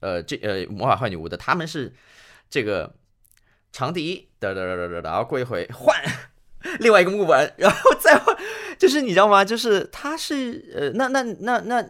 [0.00, 1.92] 呃，这呃魔法坏女巫的，他们是
[2.48, 2.94] 这个
[3.72, 5.96] 长笛，哒哒哒哒哒，然后过一会换
[6.80, 8.36] 另外一个木管，然后再换，
[8.78, 9.44] 就是你知道吗？
[9.44, 11.86] 就是它是呃，那那那那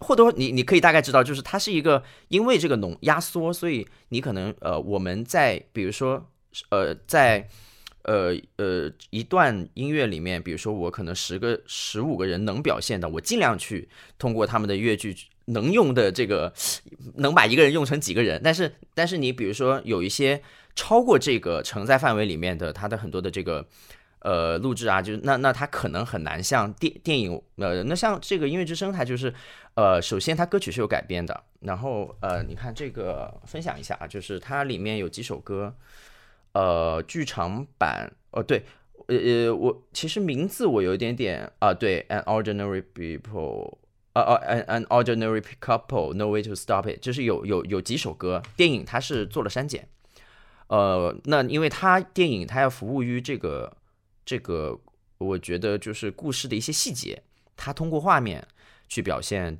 [0.00, 6.30] 或多你你可以大概知道，就是它是一个因为这个浓压缩，所以你可能呃我们在比如说
[6.70, 7.48] 呃在。
[8.02, 13.88] 呃呃，一段音乐里面，比如说我可能十个、十五个人能表现的，我尽量去
[14.18, 15.14] 通过他们的乐句
[15.46, 16.52] 能用的这个，
[17.16, 18.40] 能把一个人用成几个人。
[18.42, 20.42] 但是，但是你比如说有一些
[20.74, 23.66] 超过这个承载范围里面的，它的很多的这个
[24.20, 29.34] 呃录制啊，就是那那它可能很难像电电影呃，那像这个音乐之声，它就是
[29.74, 35.74] 呃，首先它歌曲是有改编的，然后呃，你看这个分享一下啊，就是它里面有几首歌。
[36.52, 38.64] 呃，剧场版哦，对，
[39.06, 43.78] 呃呃，我其实名字我有一点点啊，对，An ordinary people，
[44.14, 49.88] 啊啊，An an ordinary couple，No way to stop it，就是有有有几首歌，电影它是做了删减，
[50.66, 53.76] 呃，那因为它电影它要服务于这个
[54.24, 54.80] 这个，
[55.18, 57.22] 我觉得就是故事的一些细节，
[57.56, 58.44] 它通过画面
[58.88, 59.58] 去表现，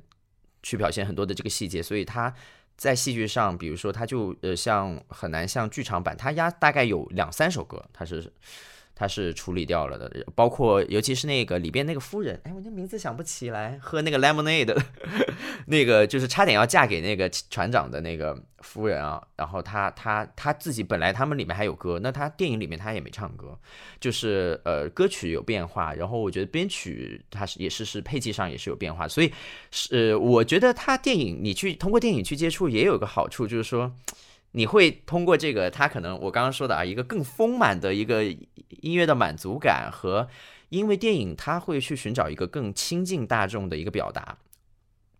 [0.61, 2.33] 去表现很多的这个细节，所以它。
[2.81, 8.33] 在戏剧上，比如说，他就呃像很难像剧场版，他压大概有两三首歌，他是
[9.01, 14.79] 他是处理掉了的，包括尤其是那个里边那个夫人，哎，我这名字想不起来，喝那个 lemonade，
[15.65, 19.19] 那个就是差点要嫁给那个船长的那个夫人啊。
[19.35, 23.57] 然后他他他自己本来他们里面还有歌，那他电影里面他也没唱歌，
[23.99, 29.33] 就是呃歌曲有变化，然后我觉得编曲他是也是是配器上也是有变化，所以
[29.71, 33.91] 是我觉得他电影你去通过电影去接触也有个好处，就是说。
[34.53, 40.27] 你会通过这个，他可能我刚刚说的啊，一个更丰满的一个音乐的满足感和，
[40.67, 44.37] 因为电影它会去寻找一个更亲近大众的一个表达。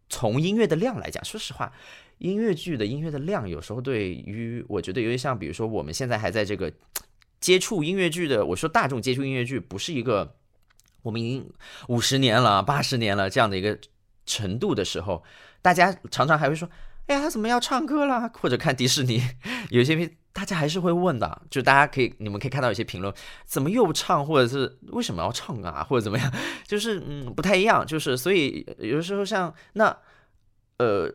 [0.10, 1.72] 从音乐的量来讲，说实话，
[2.18, 6.74] 音乐剧的音乐的量有时候对于我觉得有点像，比如说我们现在还在这个
[7.40, 10.36] 接触音乐剧的，我说大众接触音乐剧不是一个
[11.04, 11.50] 我们已经
[11.88, 13.80] 五十年了、八十年了这样的一个
[14.26, 15.24] 程度的时候，
[15.62, 16.68] 大家常常还会说。
[17.08, 18.30] 哎呀，他怎么要唱歌了？
[18.40, 19.22] 或者看迪士尼，
[19.70, 23.14] 有些大家还是会问的，就大家可以，你们可以看到有些评论，
[23.46, 26.32] 怎么又唱，或者是为什么要唱啊， 或者怎么样，
[26.66, 29.96] 就是嗯不太一样，就是所以有的时候像那，
[30.78, 31.12] 呃，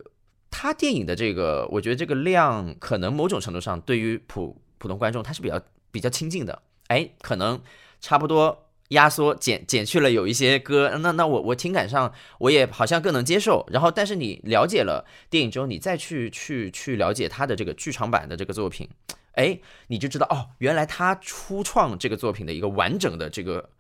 [0.51, 5.59] 他电影的这个，我觉得这个量可能某种程度上对于普普通观众他是比较
[5.91, 7.59] 比较亲近的，哎，可能
[8.01, 8.66] 差不多。
[8.91, 13.67] 压缩减减去了有一些歌，那那我我听感上我也好像更能接受。
[13.73, 18.89] 然后，但是你了解了电影之后，你再去去去了解他的这个剧场版的这个作品，
[19.33, 19.59] 哎，
[19.89, 23.71] 你就知道哦，原来他初创这个作品的一个完整的这个，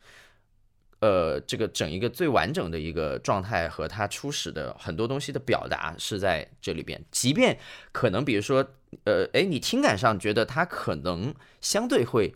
[0.98, 7.00] 呃，这个整一个最完整的一个状态和他初始的很多东西的表达是在这里边。
[7.12, 7.56] 即便
[7.92, 8.66] 可能比如说，
[9.04, 12.34] 呃，哎，你听感上觉得他可能相对会，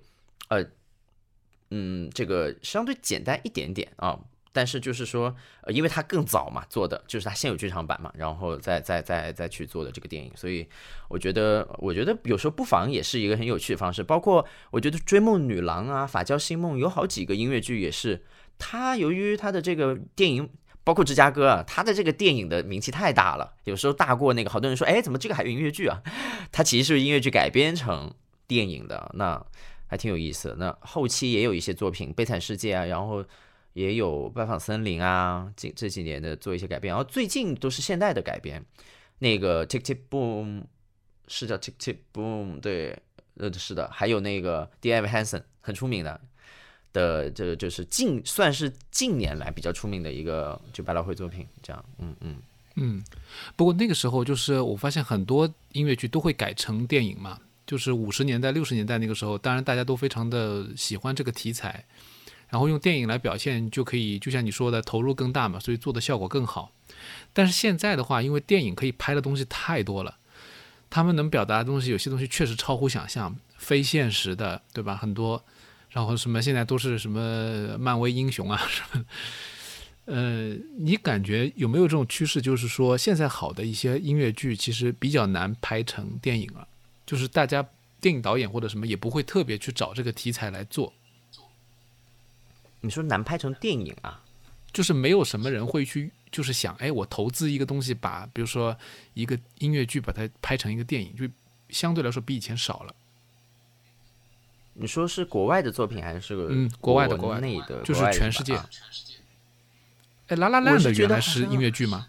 [0.51, 0.64] 呃。
[1.71, 4.18] 嗯，这个相对简单一点点啊，
[4.53, 10.68] 但是就是说，呃，因为它更早嘛做的，就是它先有剧场版嘛，然后再再再再去做的这个电影，所以
[11.09, 14.03] 我觉得，我觉得有时候不妨也是一个很有趣的方式。
[14.03, 18.25] 包括我觉得《追梦女郎》啊，《法教新梦》有好几个音乐剧也是，
[18.59, 20.51] 它由于它的这个电影，
[20.83, 26.03] 包括芝加哥啊，它的这个电影的名气太大了，有时候大过那个，好多人说，哎，怎么这个还有音乐剧啊？
[26.51, 28.12] 它其实是音乐剧改编成
[28.49, 29.47] 电影的，那。
[29.91, 30.55] 还挺有意思的。
[30.55, 33.24] 那后期也有一些作品，《悲惨世界》啊，然后
[33.72, 36.95] 也有《拜访森林》啊，这这几年的做一些改编。
[36.95, 38.64] 然后最近都是现代的改编。
[39.18, 40.61] 那个《Tick Tick Boom》
[41.26, 42.97] 是叫《Tick Tick Boom》，对，
[43.34, 43.91] 呃，是的。
[43.91, 45.09] 还有那个 D.F.
[45.09, 46.20] Hansen 很出名的
[46.93, 51.45] 的，这就是近算是近年来比较出名的一个就百老汇作品。
[51.61, 52.36] 这样，嗯嗯
[52.76, 53.05] 嗯。
[53.57, 57.41] 不过那个时候就是我发现很多音乐剧都会改成电影嘛。
[57.71, 61.85] 就是五十年代、六十年代那个时候，当然大家都非常的喜欢这个题材，
[62.49, 66.73] 然后用电影来表现就可以，就像你说的，投入更大嘛，所以做的效果更好。
[67.33, 70.16] 但是现在的话，因为电影可以拍的东西太多了，
[70.91, 74.97] 他们能表达的东西有些东西确实超乎想象，非现实的，对吧？
[74.97, 75.45] 很多，
[75.91, 79.05] 然后什么现在都是什么漫威英雄啊 什么，
[80.07, 82.43] 呃，你感觉有没有这种趋势？
[82.43, 86.66] 就是说现在好的一些音乐剧其实比较难拍成电影了。
[87.11, 87.67] 就是大家
[88.01, 90.93] 电影导演或者什么也不会特别去找这个题材来做。
[92.83, 94.23] 你说难拍成电影啊？
[94.73, 98.79] 就是没有什么人会去，就是想，哎，我投资一个东西，把比如说
[99.15, 101.29] 一个音乐剧把它拍成一个电影，就
[101.71, 102.95] 相对来说比以前少了。
[104.75, 107.83] 你说是国外的作品还是个嗯国外的国内的？
[107.83, 108.55] 就是全世界。
[110.29, 112.07] 哎，拉拉链的原来是音乐剧吗？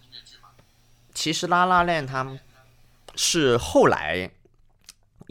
[1.12, 2.40] 其实拉拉链他们
[3.16, 4.30] 是后来。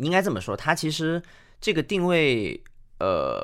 [0.05, 1.22] 应该这么说，它其实
[1.61, 2.62] 这个定位，
[2.98, 3.40] 呃，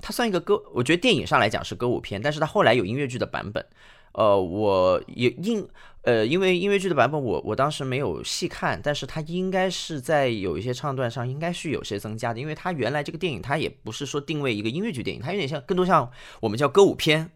[0.00, 3.64] 它算一个歌，我觉得电影上来讲是歌舞片，但是它后来有音乐剧的版本，
[4.12, 5.68] 呃，我也应，
[6.02, 16.10] 呃，因为音乐剧的版本我我当时没有细看，但是它应该是在有一些唱段上应该是有些增加的，因为它原来这个电影它也不是说定位一个音乐剧电影，它有点像更多像
[16.40, 17.30] 我们叫歌舞片，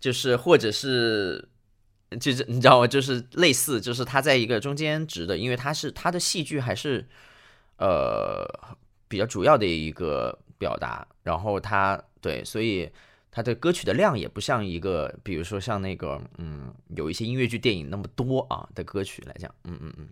[0.00, 1.48] 就是或者是。
[2.20, 2.86] 就是你知道吗？
[2.86, 7.04] 就是类似，就是它在一个中间值的，因为它是它的戏剧还是。
[7.78, 8.44] 呃，
[9.08, 12.90] 比较主要的一个表达，然后它对，所以
[13.30, 20.08] 它的歌曲的量也不像一个，比如说像那个，嗯，有一些音乐剧电影那么多啊的歌曲来讲，嗯嗯嗯，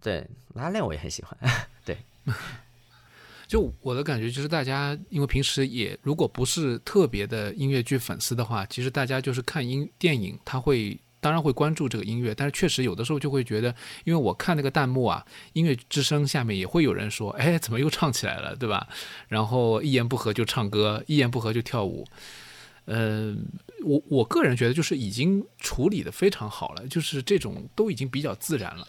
[0.00, 1.38] 对，拉链我也很喜欢，
[1.84, 1.96] 对，
[3.46, 10.98] 就我的感觉就是大家因为平时也如果不是特别的音乐剧粉丝的话，其实大家就是看音电影，他会。
[11.22, 18.88] 当然会关注这个音乐，但是确实有的时候就会觉得，因为我看那个弹幕啊，音乐之声下面也会有人说，哎，怎么又唱起来了，对吧？
[19.28, 22.04] 然后一言不合就唱歌，一言不合就跳舞。
[22.86, 23.32] 呃，
[23.84, 28.84] 我我个人觉得就是已经处理的非常好了，就是这种都已经比较自然了。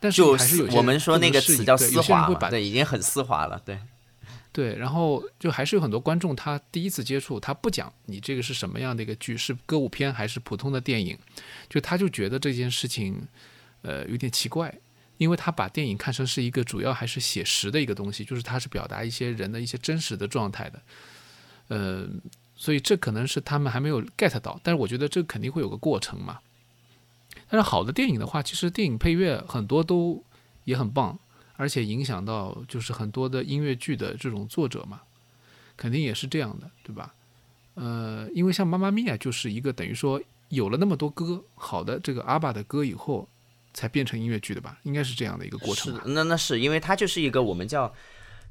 [0.00, 3.78] 但是还是有我们说那个词叫丝滑对，已经很丝滑了，对。
[4.56, 11.18] 对，然后就还是有很多观众他第一次接触，他不讲你这个是什么样的一个剧，是歌舞片还是普通的电影，
[11.68, 13.28] 就他就觉得这件事情，
[13.82, 14.74] 呃，有点奇怪，
[15.18, 20.80] 因为他把电影看成是一个主要还是写实的一个东西，就是它是表达一些人的一些真实的状态的，
[21.68, 22.08] 呃，
[22.56, 26.38] 所以这可能是他们还没有 get 到，但是我觉得这肯定会有个过程嘛。
[27.50, 30.24] 但是好的电影的话，其实电影配乐很多都
[30.64, 31.18] 也很棒。
[31.56, 35.00] 而且影响到就是很多的音乐剧的这种作者嘛，
[35.76, 37.14] 肯定也是这样的，对吧？
[37.74, 43.28] 呃，因为像《妈妈咪呀》就是一个等于说有了那么多歌，好的这个阿爸的歌以后，
[43.74, 44.78] 才变成音乐剧的吧？
[44.82, 45.94] 应该是这样的一个过程。
[45.94, 47.92] 是，那那是因为它就是一个我们叫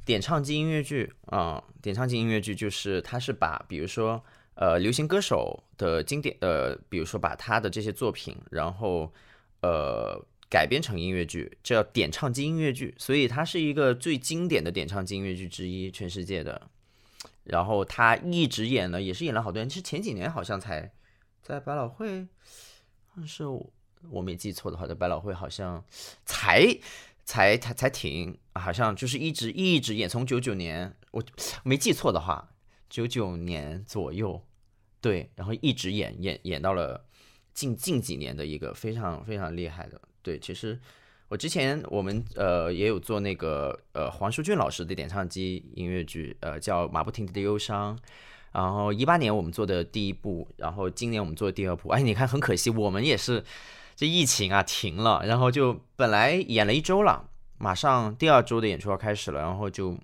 [0.04, 4.24] 点唱机音乐剧啊，点唱机音乐剧就是它是把比如说
[4.56, 9.12] 呃流行歌手的经典呃，比如说把他的这些作品，然后
[9.62, 10.20] 呃。
[10.56, 16.70] 改编成音乐剧，叫点唱机音乐剧，所以它是一个最经典的点唱机音乐剧之一，全世界的。
[17.44, 20.90] 然后他一直演了，也是演了好多年，是前几年好像才
[21.42, 22.26] 在百老汇，
[23.28, 23.44] 是
[24.10, 25.84] 我没记错的话，在百老汇好像
[26.26, 26.66] 才
[27.26, 31.22] 才才才停，好像就是一直一直演，从九九年我
[31.66, 32.50] 没记错的话，
[32.90, 34.42] 九九年左右，
[35.02, 37.06] 对，然后一直演演演到了
[37.54, 40.00] 近近几年的一个非常非常厉害的。
[40.26, 40.80] 对，其实
[41.28, 47.96] 我之前我们呃也有做那个呃黄舒骏老师的点唱机音乐剧，呃叫马不停蹄的忧伤，
[48.52, 53.44] 然后一八年我们做的第一部，然后今年我们做的第二部，哎，你看很可惜，我们也是
[53.96, 59.96] 这疫情啊停了，然后就本来演了一周了，马上第二周的演出要开始了，然后就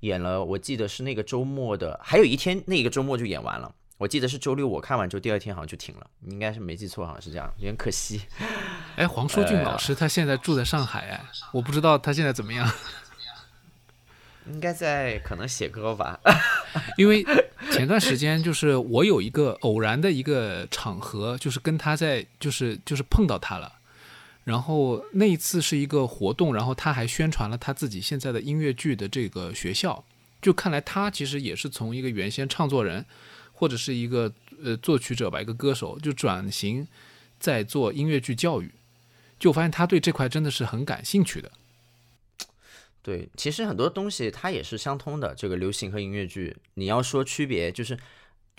[0.00, 3.74] 演了，我记得是那个周末的，还有一天那个周末就演完了。
[3.98, 8.22] 我记得是周六，我看完之后第二天好像就停了，应该是没记错，好像是这样，有点可惜。
[8.94, 11.20] 哎，黄舒骏老师他现在住在上海，哎，
[11.52, 12.70] 我不知道他现在怎么样。
[14.46, 16.18] 应该在可能写歌吧。
[16.96, 17.22] 因为
[17.72, 23.74] 前段时间就是我有一个偶然的一个场合，就是跟他在就是就是碰到他了，
[24.44, 30.04] 然后那一次是一个活动，然后他还宣传了他自己现在的音乐剧的这个学校，
[30.40, 33.04] 就看来他其实也是从一个原先唱作人。
[33.58, 34.32] 或者是一个
[34.62, 36.86] 呃作曲者吧，一个歌手就转型
[37.40, 38.70] 在做音乐剧教育，
[39.36, 41.50] 就发现他对这块真的是很感兴趣的。
[43.02, 45.34] 对，其实很多东西它也是相通的。
[45.34, 47.98] 这个流行和音乐剧，你要说区别，就是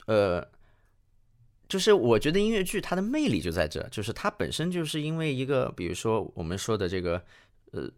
[0.08, 0.46] 呃，
[1.70, 7.24] 就是我觉得音乐剧它的魅力就在这，就是它本身就是因为一个，比如说我们说的这个
[7.72, 7.90] 呃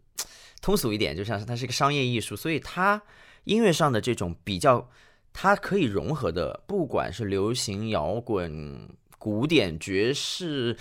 [0.60, 3.02] 通俗一点，就像是它是一个商业艺术，所以它
[3.42, 4.88] 音乐上的这种比较。
[5.32, 10.76] 它可以融合的，不管是流行、摇滚、古典、爵士，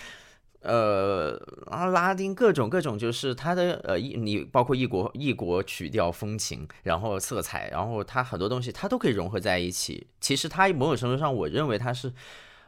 [0.59, 10.05] 呃，啊，拉丁各种各种，就是它的呃，异你包括异国异国曲调风情，然后色彩，然后它很多东西它都可以融合在一起。
[10.19, 12.11] 其实它某种程度上，我认为它是，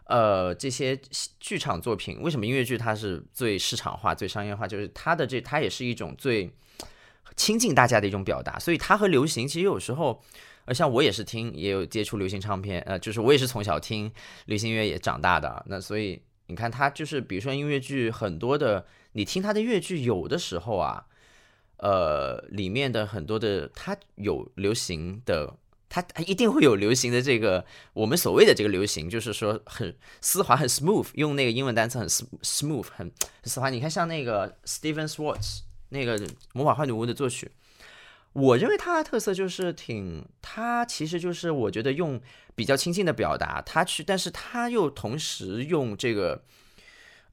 [0.05, 0.99] 呃，这些
[1.39, 6.49] 剧场作品为什么音乐剧它是最市场化、最商业化，就是它的这它也是一种最
[7.36, 8.57] 亲近大家的一种表达。
[8.57, 10.23] 所以它和流行其实有时候。
[10.66, 14.11] 呃，像我也是听，也有接触流行唱片，呃，就是我也是从小听
[14.45, 15.66] 流行音乐也长大的。
[15.68, 21.05] 那所以你看，它就是比如说音乐剧，很多的你听它的乐剧，有的时候啊，
[21.78, 25.53] 呃，里面的很多的它有流行的，
[25.89, 33.11] 它它一定会有流行的这个我们所谓的这个流行，就是说很丝滑、很 smooth，用那个英文单词很 smooth、很
[33.43, 33.70] 丝滑。
[33.70, 35.59] 你看像那个 Steven Swartz
[35.89, 36.18] 那个
[36.53, 37.51] 魔法坏女巫的作曲。
[38.34, 42.19] 我认为他的特色就是挺，他其实就是我觉得用
[42.55, 46.43] 比较亲近的表达，他去，但是他又同时用这个，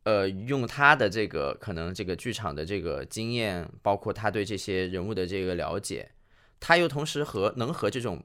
[0.03, 6.11] 呃，用他的这个可能这个剧场的这个经验，包括他对这些人物的这个了解，
[6.61, 8.23] 他又同时和能和这种，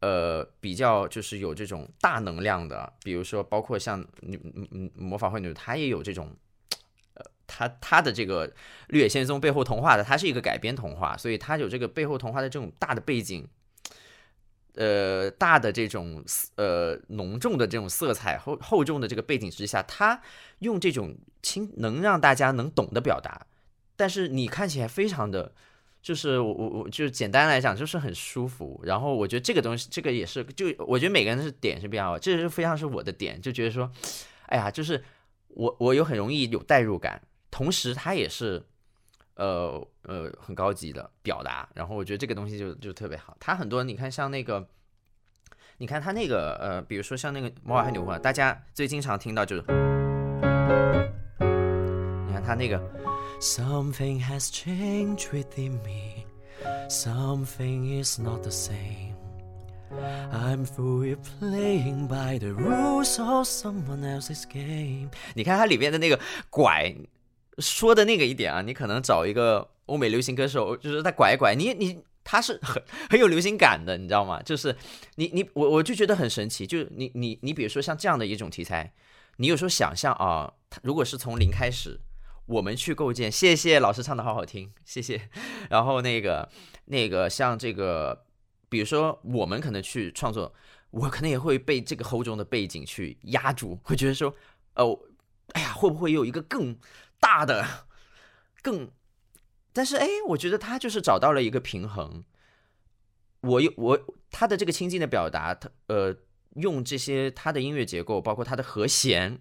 [0.00, 4.36] 呃，比较就是有这种大能量的，比如说包括像女
[4.72, 6.36] 嗯魔法会女，她也有这种。
[7.46, 8.48] 他他的这个
[8.88, 13.46] 《绿野仙踪》背后童话的，它是一个改编童话，所以它有这个背后童话的这种大的背景，
[14.74, 16.24] 呃，大的这种
[16.56, 20.20] 呃浓重的这种色彩厚厚重的这个背景之下，他
[20.60, 23.46] 用这种轻能让大家能懂的表达，
[23.94, 25.52] 但是你看起来非常的，
[26.02, 28.80] 就是我我我就简单来讲就是很舒服。
[28.84, 33.90] 然后我觉得这个东西，这个也是就我觉得每个人是点是不一样，这是非常是我的点，就觉得说，
[34.46, 35.04] 哎呀，就是
[35.48, 37.22] 我我有很容易有代入感。
[37.54, 38.60] 同时，它也是，
[39.36, 41.68] 呃呃，很高级的表达。
[41.72, 43.36] 然后我觉得这个东西就就特别好。
[43.38, 44.66] 它很多，你看像那个，
[45.78, 49.62] 你看它那个，呃，比如说像那个《魔法和女巫》，大家最经常听到就是，
[52.26, 52.76] 你看它那个
[53.40, 56.24] ，Something has changed within me。
[56.88, 59.14] Something is not the same.
[60.32, 65.10] I'm through playing by the rules of someone else's game。
[65.36, 66.18] 你看它里面的那个
[66.50, 66.92] 拐
[67.58, 74.42] 说的那个一点啊，你可能找一个欧美流行歌手，就是他拐一拐，你你他是很很有流行感的，你知道吗？
[74.42, 74.76] 就是
[75.16, 78.92] 你你我我就觉得很神奇，就是你你你比如说像这样的一种题材，
[79.36, 82.00] 你有时候想象啊，他如果是从零开始，
[82.46, 85.28] 我们去构建，谢谢老师唱的好好听，谢谢。
[85.70, 86.48] 然后那个
[86.86, 88.24] 那个像这个。
[88.70, 90.52] 比如说，我们可能去创作，
[90.90, 94.34] 我可能也会被这个厚重的背景去压住，会觉得说，
[94.74, 94.98] 哦，
[95.52, 96.76] 哎呀，会不会有一个更
[97.24, 97.86] 大的、
[98.60, 98.90] 更……
[99.72, 102.24] 但是，哎，我觉得他就是找到了一个平衡。
[103.40, 103.98] 我有我
[104.30, 106.14] 他的这个亲近的表达，他呃，
[106.56, 109.40] 用这些他的音乐结构，包括他的和弦。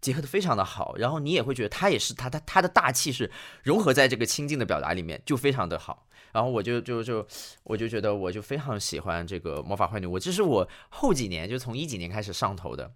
[0.00, 3.30] 结合的非常的好，然后你也会觉得他也是他他他的大气是
[3.62, 6.06] 融合在这个亲近的表达里面，就非常的好。
[6.32, 7.26] 然后我就就就
[7.64, 10.06] 我就觉得我就非常喜欢这个魔法坏女。
[10.06, 12.90] 我这是我后几年就从一几年开始上头的，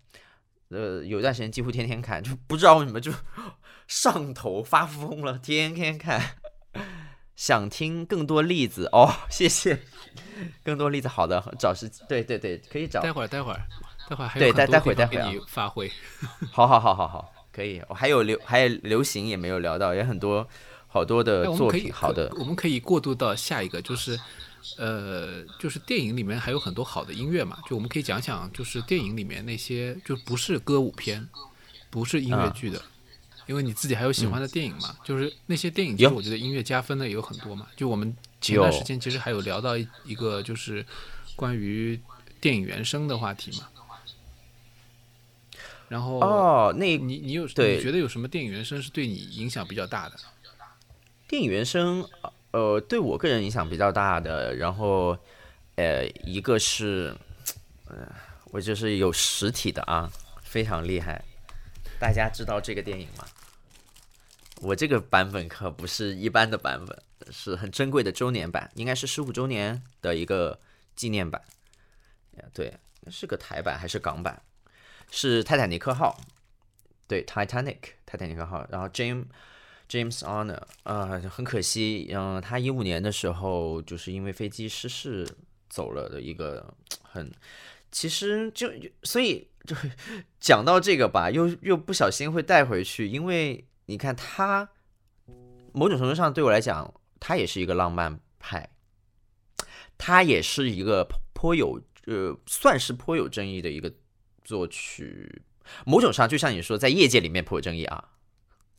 [0.75, 3.13] 呃，有段时间几乎天天看，就不知道为什么就
[3.87, 6.37] 上头发疯了，天天看。
[7.37, 9.81] 想听更多例子哦，谢谢，
[10.63, 13.01] 更多例子，好的，找时对对对，可以找。
[13.01, 13.61] 待会儿待会儿。
[14.09, 15.91] 待会儿还有待待会待会你发挥，
[16.53, 17.83] 好好好好好，可以。
[17.89, 20.47] 我还有流还有流行也没有聊到，也很多
[20.87, 21.91] 好多的作品。
[21.91, 24.21] 好的，我们可以过渡到下一个，就是
[24.79, 31.29] 呃，就是电影里面还有很多好的音乐嘛，就我们可以讲讲，就是电影里面那些就不是歌舞片，
[31.91, 32.83] 不是音乐剧的，
[33.47, 37.67] 因为你自己还有喜欢的电影嘛，就是那些电影，其实我觉得音乐加分的也有很多嘛。
[37.77, 40.85] 就我们前段时间其实还有聊到一个，就是
[41.37, 42.01] 关于
[42.41, 43.69] 电影原声的话题嘛。
[45.89, 50.17] 然后哦，那你你有你觉得有什么电影原声是对你影响比较大的？
[51.29, 52.09] 电影原声，
[52.55, 55.19] 呃，对我个人影响比较大的，然后
[55.75, 57.13] 呃，一个是，
[57.89, 58.07] 呃，
[58.53, 60.09] 我就是有实体的啊，
[60.45, 61.21] 非常厉害。
[61.99, 63.27] 大家知道这个电影吗？
[64.61, 66.97] 我这个版本可不是一般的版本，
[67.33, 70.57] 是很珍贵的周年版，应该是十五周年的一个
[70.95, 71.43] 纪念版。
[72.53, 72.73] 对，
[73.11, 74.41] 是个台版还是港版？
[75.11, 76.21] 是泰坦尼克号，
[77.09, 78.65] 对，Titanic，泰坦尼克号。
[78.71, 79.25] 然后 jam
[79.95, 85.25] James Honor，啊，很可惜，嗯，他一五年的时候就是因为飞机失事
[85.69, 87.31] 走了的一个很，
[87.93, 88.69] 其实就
[89.05, 89.77] 所以就
[90.41, 94.69] 讲到这个吧，又又不小心会带回去，因为你看他
[95.73, 98.71] 某种程度上对我来讲，他也是一个浪漫派，
[99.97, 103.93] 他也是一个颇有呃，算是颇有争议的一个。
[104.47, 105.41] 作曲，
[105.87, 108.11] 某种上就像你说，在业界里面颇有争议啊。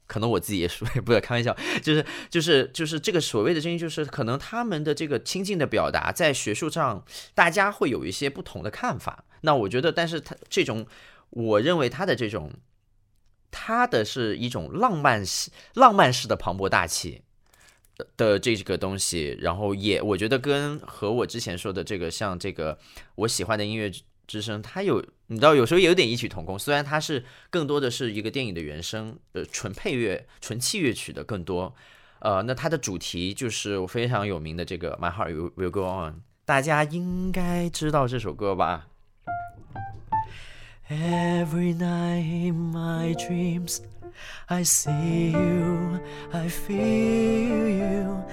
[0.07, 7.03] 可能我自己也说，不要开玩笑， 就是就是就是这个所谓的争议，就是可能他们的这个亲近的表达，在学术上
[7.33, 9.25] 大家会有一些不同的看法。
[9.41, 10.85] 那我觉得，但是他这种，
[11.29, 12.51] 我认为他的这种，
[13.51, 17.21] 他的是一种浪漫式、浪漫式的磅礴大气
[18.17, 19.37] 的这个东西。
[19.39, 22.77] 然后也，我觉得跟和我之前说的这个，像这个
[23.15, 23.91] 我喜欢的音乐。
[24.27, 26.57] 之声，它有你知道，有时候也有点异曲同工。
[26.57, 31.73] 虽然它是更多的是一个电影的原声，呃，纯配乐、纯器乐曲的更多。
[32.19, 36.13] 呃，那它的主题就是非常有名的这个《My Heart Will Go On》，
[36.45, 38.87] 大家应该知道这首歌吧
[40.89, 43.79] ？Every night in my dreams,
[44.45, 45.99] I see you,
[46.31, 48.23] I feel you.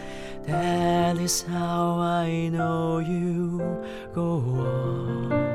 [0.47, 3.61] That is how I know you
[4.13, 5.52] go on.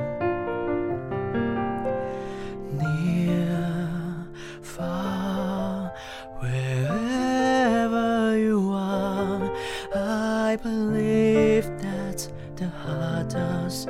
[12.87, 13.85] Heart does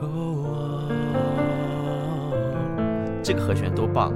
[0.00, 0.06] go
[0.44, 0.92] on。
[3.22, 4.12] 这个和弦多棒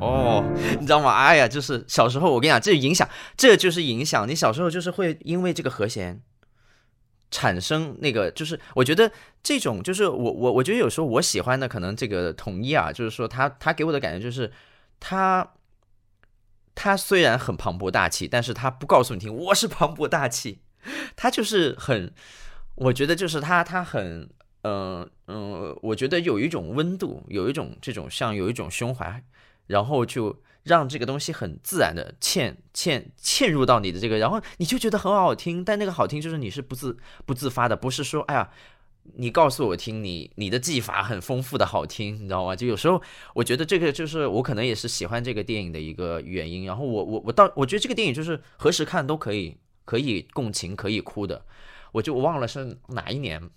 [0.00, 0.42] 哦，
[0.78, 1.12] 你知道吗？
[1.12, 4.26] 哎呀，就是小时候我跟你讲，这影响，这就是影响。
[4.28, 6.20] 你小时候就是会因为这个和弦
[7.30, 9.10] 产生那个，就是我觉得
[9.42, 14.50] 这种就是我我我觉得有时候我喜欢的可能这个统一啊，就是说他他给我的感觉就是
[15.00, 15.54] 他
[16.74, 20.60] 他虽然很磅礴大气，但是他不告诉你听我是磅礴大气，
[21.16, 22.12] 他就是很。
[22.80, 24.30] 我觉得就是他，他很，
[24.62, 29.24] 嗯嗯，我觉得有一种温度，有一种这种像有一种胸怀，
[29.66, 35.64] 然后就让这个东西很自然的嵌嵌嵌入到你的这个，然后你就觉得很好听。
[35.64, 36.96] 但那个好听就是你是不自
[37.26, 38.48] 不自发的，不是说哎呀，
[39.16, 42.54] 你告诉我听，你你的技法很丰富的好听，你知道吗？
[42.54, 43.00] 就有时候
[43.34, 46.64] 我觉得这个就是我可能也是喜欢这个电影的一个原因。
[46.64, 49.56] 然后我我我到我觉得这个电影就是何时看都可以。
[49.88, 51.46] 可以共情、可以哭的。
[51.92, 53.48] 我就忘了是哪一年，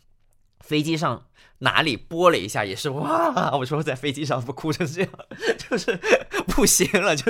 [0.62, 1.26] 飞机上
[1.58, 3.52] 哪里播了一下，也是哇！
[3.58, 5.12] 我说在飞机上不哭成这样，
[5.70, 5.99] 就是
[6.47, 7.30] 不行了，就。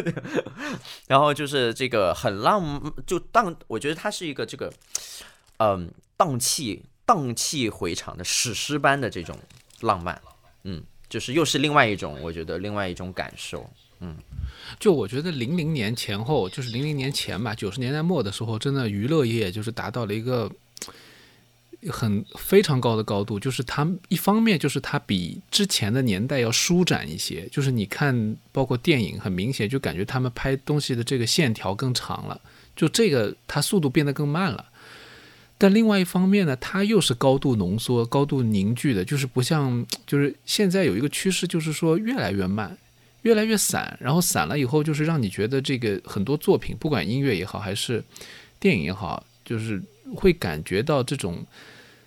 [1.07, 4.71] 然后就是这个很浪，就荡，我觉得它是一个这个，
[5.57, 9.37] 嗯，荡气荡气回肠的史诗般的这种
[9.81, 10.21] 浪漫，
[10.63, 14.15] 嗯，就是又是另外一种，我觉得另外一种感受，嗯。
[14.79, 20.49] 就我觉得零零年前后，就是零零年前吧，九十年代末的时候，真的娱乐业就是达到了一个
[21.89, 23.39] 很非常高的高度。
[23.39, 32.39] 就是它一方面就是它比之前的年代要舒展一些，就是你看包括电影，很明显就感觉他们拍东西的这个线条更长了，
[32.75, 34.65] 就这个它速度变得更慢了。
[35.61, 42.75] 但另外一方面呢，它又是高度浓缩、高度凝聚的，就是不像就是现在有一个趋势，就是说越来越慢。
[43.21, 48.03] 越来越散，然后散了以后，就是让你觉得这个很多作品，不管音乐也好，还是
[48.59, 49.79] 电影也好，就是
[50.15, 51.45] 会感觉到这种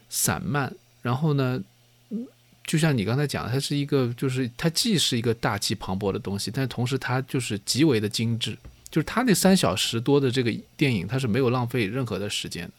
[0.09, 0.74] 散漫。
[1.02, 1.62] 然后呢，
[2.66, 8.59] 就像你刚才讲，它是一个，就是它既是一个大气磅礴的东西，但同时它就是极为的精致。
[8.90, 12.72] 就是它那三小时多的这个电影，它是没有浪费任何的时间的。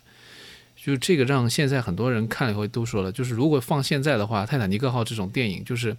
[0.86, 5.96] 就这个让现在很多人看了以后都说了，就是如果放现在的话，《泰坦尼克号》这种电影，就是。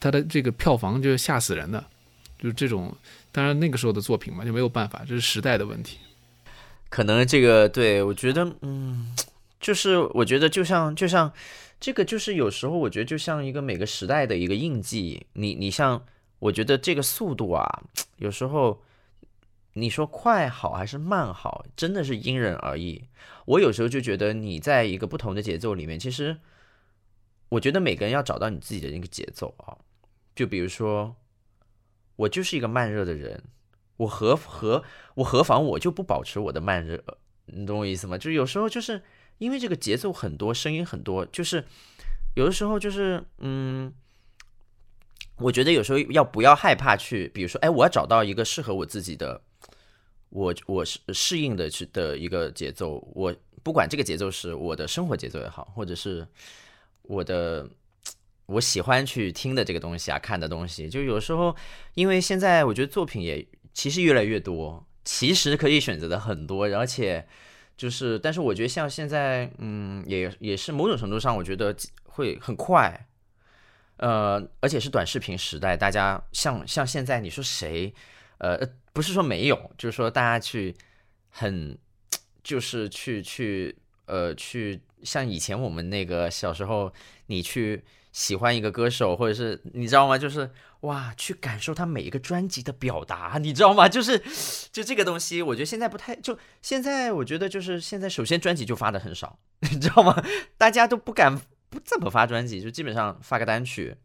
[0.00, 1.82] 它的这个票房就吓死人的，
[2.38, 2.94] 就是这种，
[3.32, 5.96] 当然那个时候的作品嘛，就没有办法，这是时代的问题。
[6.90, 9.14] 可能这个对我觉得，嗯，
[9.60, 11.32] 就是我觉得就像就像
[11.80, 15.24] 这个，就是有时候我觉得就像一个每个时代的一个印记。
[15.32, 16.02] 你你像，
[16.38, 17.64] 我觉得这个速度啊，
[18.18, 18.82] 有时候
[19.74, 23.04] 你说快好还是慢好，真的是因人而异。
[23.46, 26.38] 我有时候就觉得你在一个不同的节奏里面，其实
[27.50, 29.76] 我觉得每个人要找到你自己的那个节奏啊。
[30.34, 31.14] 就比如说，
[32.16, 33.42] 我就是一个慢热的人，
[33.98, 34.82] 我何何
[35.16, 37.02] 我何妨我就不保持我的慢热，
[37.46, 38.16] 你懂我意思吗？
[38.16, 39.02] 就是有时候就是
[39.38, 41.64] 因为这个节奏很多，声音很多，就是
[42.34, 43.92] 有的时候就是嗯，
[45.38, 49.42] 我觉得有时候要不要害怕去，比如说，哎，我要找到一个适合我自己的，
[50.34, 56.26] 我我是适应的去的一个节奏，我不管这个节奏是我的生活节奏也好，或者是
[57.02, 57.66] 我的。
[58.46, 61.56] 我喜欢去听的这个东西啊，看的东西，就有时候，
[61.94, 67.26] 因为现在我觉得作品也其实越来越多，其实可以选择的很多，而且
[67.74, 73.08] 就是，但是我觉得像现在，嗯，也也是某种程度上，我觉得会很快，
[73.96, 77.94] 呃，而且是短视频时代，大家像像现在你说谁，
[78.36, 78.60] 呃，
[78.94, 80.74] 不是说没有，就是说大家去
[81.28, 81.76] 很，
[82.42, 83.76] 就是去去
[84.06, 86.90] 呃去像以前我们那个小时候，
[87.26, 87.84] 你去。
[88.14, 90.16] 喜欢一个歌手，或者是你知道吗？
[90.16, 90.48] 就是
[90.82, 93.88] 哇，去感受他每一个专辑的表达，你知道吗？
[93.88, 94.22] 就是
[94.70, 99.36] 就这个东西，我觉得现在不太就现在，我觉得就是现在，首先专辑就发的很少，
[99.68, 100.24] 你知道吗？
[100.56, 101.36] 大家都不敢
[101.68, 103.96] 不怎么发专辑，就基本上发个单曲，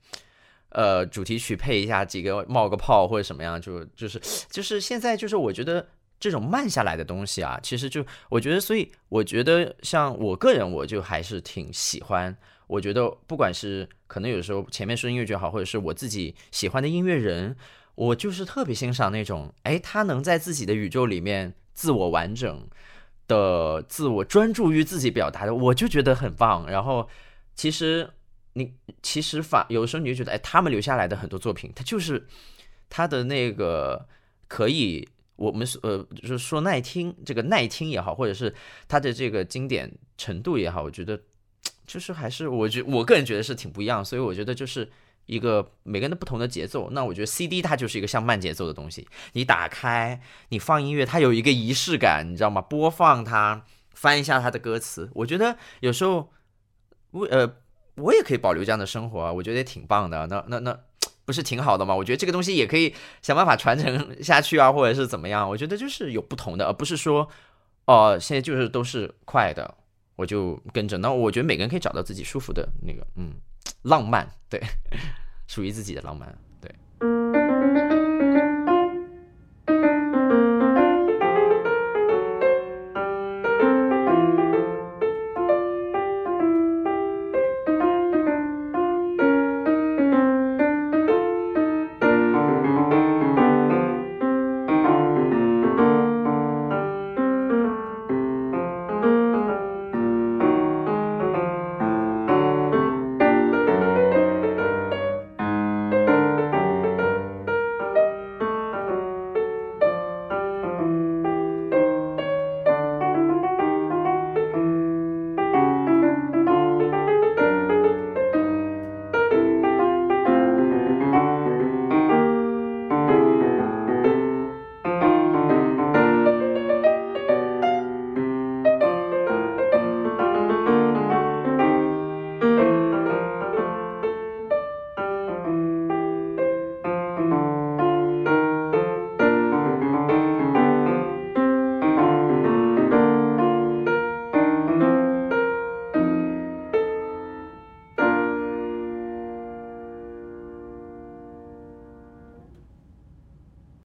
[0.69, 5.87] 呃，主题曲配一下几个冒个泡或者什么样，就就是就是现在就是我觉得
[6.19, 12.37] 这种慢下来的东西啊，其实就我觉得，所以我觉得像我个人，我就还是挺喜欢。
[12.67, 17.55] 我觉得不管是可能有时候前面说音乐剧好，或者是我自己喜欢的音乐人，
[17.95, 22.67] 我就是特别欣赏那种，哎，他能在自己的宇宙里面自我完整
[23.27, 26.69] 的、自我专注于自己表达的，我就觉得很棒。
[26.69, 27.09] 然后
[27.55, 28.07] 其实
[28.59, 32.27] 你其实反有时候你就觉得，哎，他们留下来的很多作品，他就是
[32.89, 34.07] 他的那个
[34.47, 35.07] 可以
[35.37, 38.53] 我们呃就是说耐听，这个耐听也好，或者是
[38.87, 41.19] 他的这个经典程度也好，我觉得。
[41.87, 44.87] 就是还是我觉我个人觉得是挺不一样，所以我觉得就是
[45.25, 46.87] 一个每个人的不同的节奏。
[46.91, 52.61] 那我觉得 CD 它就是一个像慢节奏的东西，你打开你放音乐，它有一个仪式感，你知道吗？
[52.61, 56.31] 播放它，翻一下它的歌词，我觉得有时候
[57.09, 57.55] 为呃
[57.99, 60.27] 我也可以保留这样的生活啊，我觉得也挺棒的。
[60.27, 60.79] 那那那
[61.25, 61.95] 不是挺好的吗？
[61.95, 65.47] 我觉得这个东西也可以想办法传承下去啊， 或者是怎么样？
[65.47, 67.27] 我觉得就是有不同的，而不是说
[67.85, 69.75] 哦现在就是都是快的。
[70.15, 73.35] 我就跟着，那我觉得每个人可以找到自己舒服的那个，嗯，
[73.83, 74.61] 浪漫，对，
[75.47, 76.37] 属于自己的浪漫。